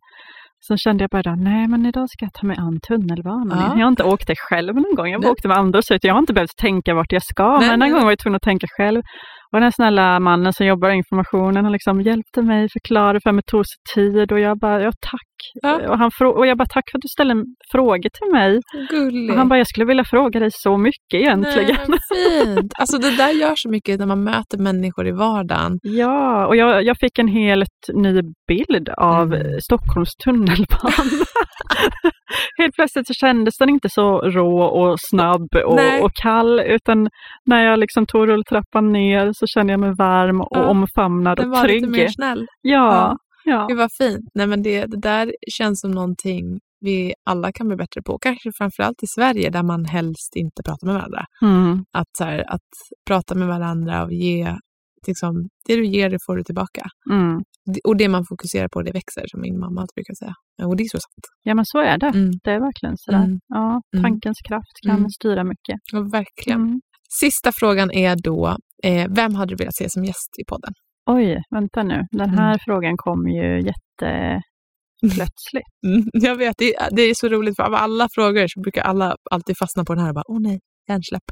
[0.59, 3.57] Så kände jag bara, nej men idag ska jag ta mig an tunnelbanan.
[3.59, 3.73] Ja.
[3.77, 5.07] Jag har inte åkt det själv någon gång.
[5.11, 5.31] Jag Nej.
[5.31, 7.57] åkte med andra så jag har inte behövt tänka vart jag ska.
[7.59, 9.01] Nej, men den gången var jag tvungen att tänka själv.
[9.51, 13.31] Och den här snälla mannen som jobbar i informationen, han liksom hjälpte mig, förklarade för
[13.31, 15.21] mig, tog sig tid och jag bara, ja tack.
[15.61, 15.89] Ja.
[15.89, 17.35] Och, han och jag bara, tack för att du ställer
[17.71, 18.61] fråga till mig.
[18.89, 19.31] Gullig.
[19.31, 21.77] Och han bara, jag skulle vilja fråga dig så mycket egentligen.
[21.87, 22.71] Nej, fint.
[22.79, 25.79] Alltså det där gör så mycket när man möter människor i vardagen.
[25.81, 29.61] Ja, och jag, jag fick en helt ny bild av mm.
[29.61, 30.93] Stockholms tunnelbana.
[32.57, 37.09] helt plötsligt så kändes den inte så rå och snabb och, och kall, utan
[37.45, 41.45] när jag liksom tog rulltrappan ner så kände jag mig varm och Ja, omfamnad Den
[41.45, 41.81] och var trygg.
[41.81, 42.47] lite mer snäll.
[42.61, 43.65] Ja, ja.
[43.69, 44.25] Gud vad fint.
[44.35, 48.17] Nej, men det, det där känns som någonting vi alla kan bli bättre på.
[48.21, 51.25] Kanske framförallt i Sverige där man helst inte pratar med varandra.
[51.41, 51.85] Mm.
[51.93, 52.69] Att, så här, att
[53.07, 54.55] prata med varandra och ge,
[55.07, 56.81] liksom, det du ger det får du tillbaka.
[57.11, 57.41] Mm.
[57.87, 60.33] Och det man fokuserar på det växer som min mamma alltid brukar säga.
[60.69, 61.25] Och det är så sant.
[61.43, 62.07] ja, men så är det.
[62.07, 62.31] Mm.
[62.43, 63.23] Det är verkligen sådär.
[63.23, 63.39] Mm.
[63.47, 64.03] Ja, Mm.
[64.03, 65.09] tankens kraft kan Mm.
[65.09, 65.77] styra mycket.
[65.93, 66.61] Ja, verkligen.
[66.61, 66.79] Mm.
[67.21, 70.73] Sista frågan är då, eh, vem hade du velat se som gäst i podden?
[71.09, 71.99] Oj, vänta nu.
[72.11, 73.47] Den här frågan kom ju
[75.01, 75.67] jätteplötsligt.
[75.87, 79.15] Mm, jag vet, det det är så roligt för av alla frågor så brukar alla
[79.31, 80.59] alltid fastna på den här och bara, åh nej,
[80.89, 81.23] hjärnsläpp.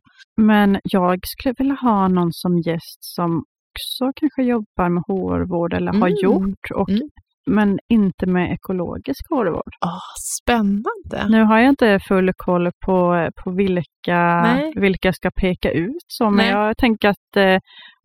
[0.41, 3.43] Men jag skulle vilja ha någon som gäst som
[3.75, 6.17] också kanske jobbar med hårvård eller har Mm.
[6.23, 7.01] gjort, och, Mm.
[7.49, 9.73] men inte med ekologisk hårvård.
[9.85, 9.99] Åh,
[10.41, 11.29] spännande.
[11.29, 14.73] Nu har jag inte full koll på, på vilka, Nej.
[14.75, 16.49] vilka jag ska peka ut, så, men Nej.
[16.49, 17.57] jag tänker att eh,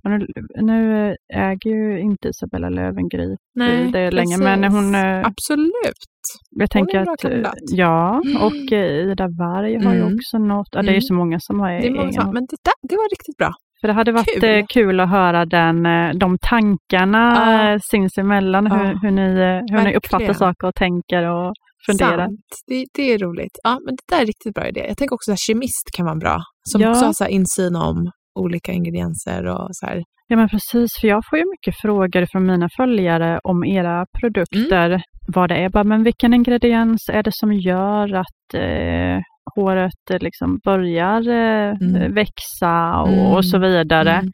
[0.05, 0.27] nu,
[0.61, 4.45] nu äger ju inte Isabella Löwengrip Nej, det länge, precis.
[4.45, 4.95] men hon...
[4.95, 6.07] eh, Absolut.
[6.51, 7.55] Jag tänker en bra att, kandidat.
[7.73, 8.43] ja, Mm.
[8.43, 10.14] och eh, Ida Varg har ju Mm.
[10.14, 10.68] också något.
[10.73, 10.95] Ja, det är Mm.
[10.95, 13.37] ju så många som har Det är egen som, men det, där, det var riktigt
[13.37, 13.53] bra.
[13.81, 14.41] För det hade varit Kul.
[14.41, 17.70] kul, kul att höra den, eh, de tankarna Ja.
[17.72, 17.78] ja.
[17.91, 18.76] sinsemellan, Ja.
[18.76, 21.53] hur, hur, ni, eh, hur ni uppfattar saker och tänker och
[21.87, 22.28] funderar.
[22.66, 23.59] Det, det är roligt.
[23.64, 24.85] Ja, men det där är en riktigt bra idé.
[24.89, 26.39] Jag tänker också att kemist kan vara bra.
[26.62, 26.91] Som Ja.
[26.91, 30.03] också har så insyn om olika ingredienser och så här.
[30.28, 34.89] Ja men precis, för jag får ju mycket frågor från mina följare om era produkter,
[34.91, 35.01] Mm.
[35.35, 35.68] vad det är.
[35.68, 39.18] Bara, men vilken ingrediens är det som gör att eh,
[39.57, 42.14] håret eh, liksom börjar eh, Mm.
[42.14, 43.26] växa och, Mm.
[43.34, 44.12] och så vidare?
[44.12, 44.30] Mm.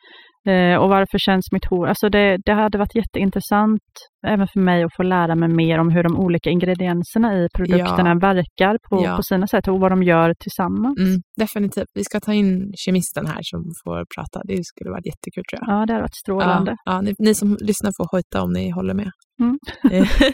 [0.49, 1.87] Eh, och varför känns mitt hår...
[1.87, 3.83] Alltså det, det hade varit jätteintressant
[4.27, 8.15] även för mig att få lära mig mer om hur de olika ingredienserna i produkterna
[8.15, 9.17] verkar på, Ja.
[9.17, 10.99] på sina sätt och vad de gör tillsammans.
[11.01, 11.87] Mm, definitivt.
[11.95, 14.41] Vi ska ta in kemisten här som får prata.
[14.45, 15.69] Det skulle vara jättekul tror jag.
[15.81, 16.77] Ja, det hade varit strålande.
[16.85, 19.11] Ja, ja, ni, ni som lyssnar får hojta om ni håller med.
[19.43, 19.59] Mm.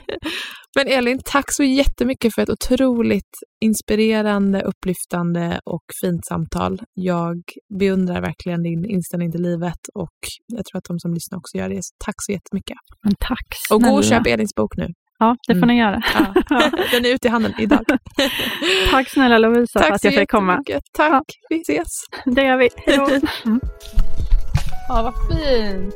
[0.76, 3.30] Men Elin, tack så jättemycket för ett otroligt
[3.64, 6.80] inspirerande, upplyftande och fint samtal.
[6.94, 7.42] Jag
[7.78, 11.68] beundrar verkligen din inställning till livet och jag tror att de som lyssnar också gör
[11.68, 11.74] det.
[11.82, 12.76] Så tack så jättemycket.
[13.03, 13.88] Men tack Och snälla.
[13.92, 14.86] gå och köp Elins bok nu.
[15.18, 16.03] Ja, det får ni göra.
[16.14, 16.34] Ja.
[16.92, 17.80] Den är ute i handen idag.
[18.90, 20.53] Tack snälla Lovisa Tack för att så jag fick komma.
[20.53, 20.82] jättemycket.
[20.92, 21.22] Tack, Ja.
[21.48, 21.88] vi ses.
[22.24, 22.68] Det gör vi.
[22.76, 23.09] Hej då.
[24.88, 25.94] Ja, vad fint.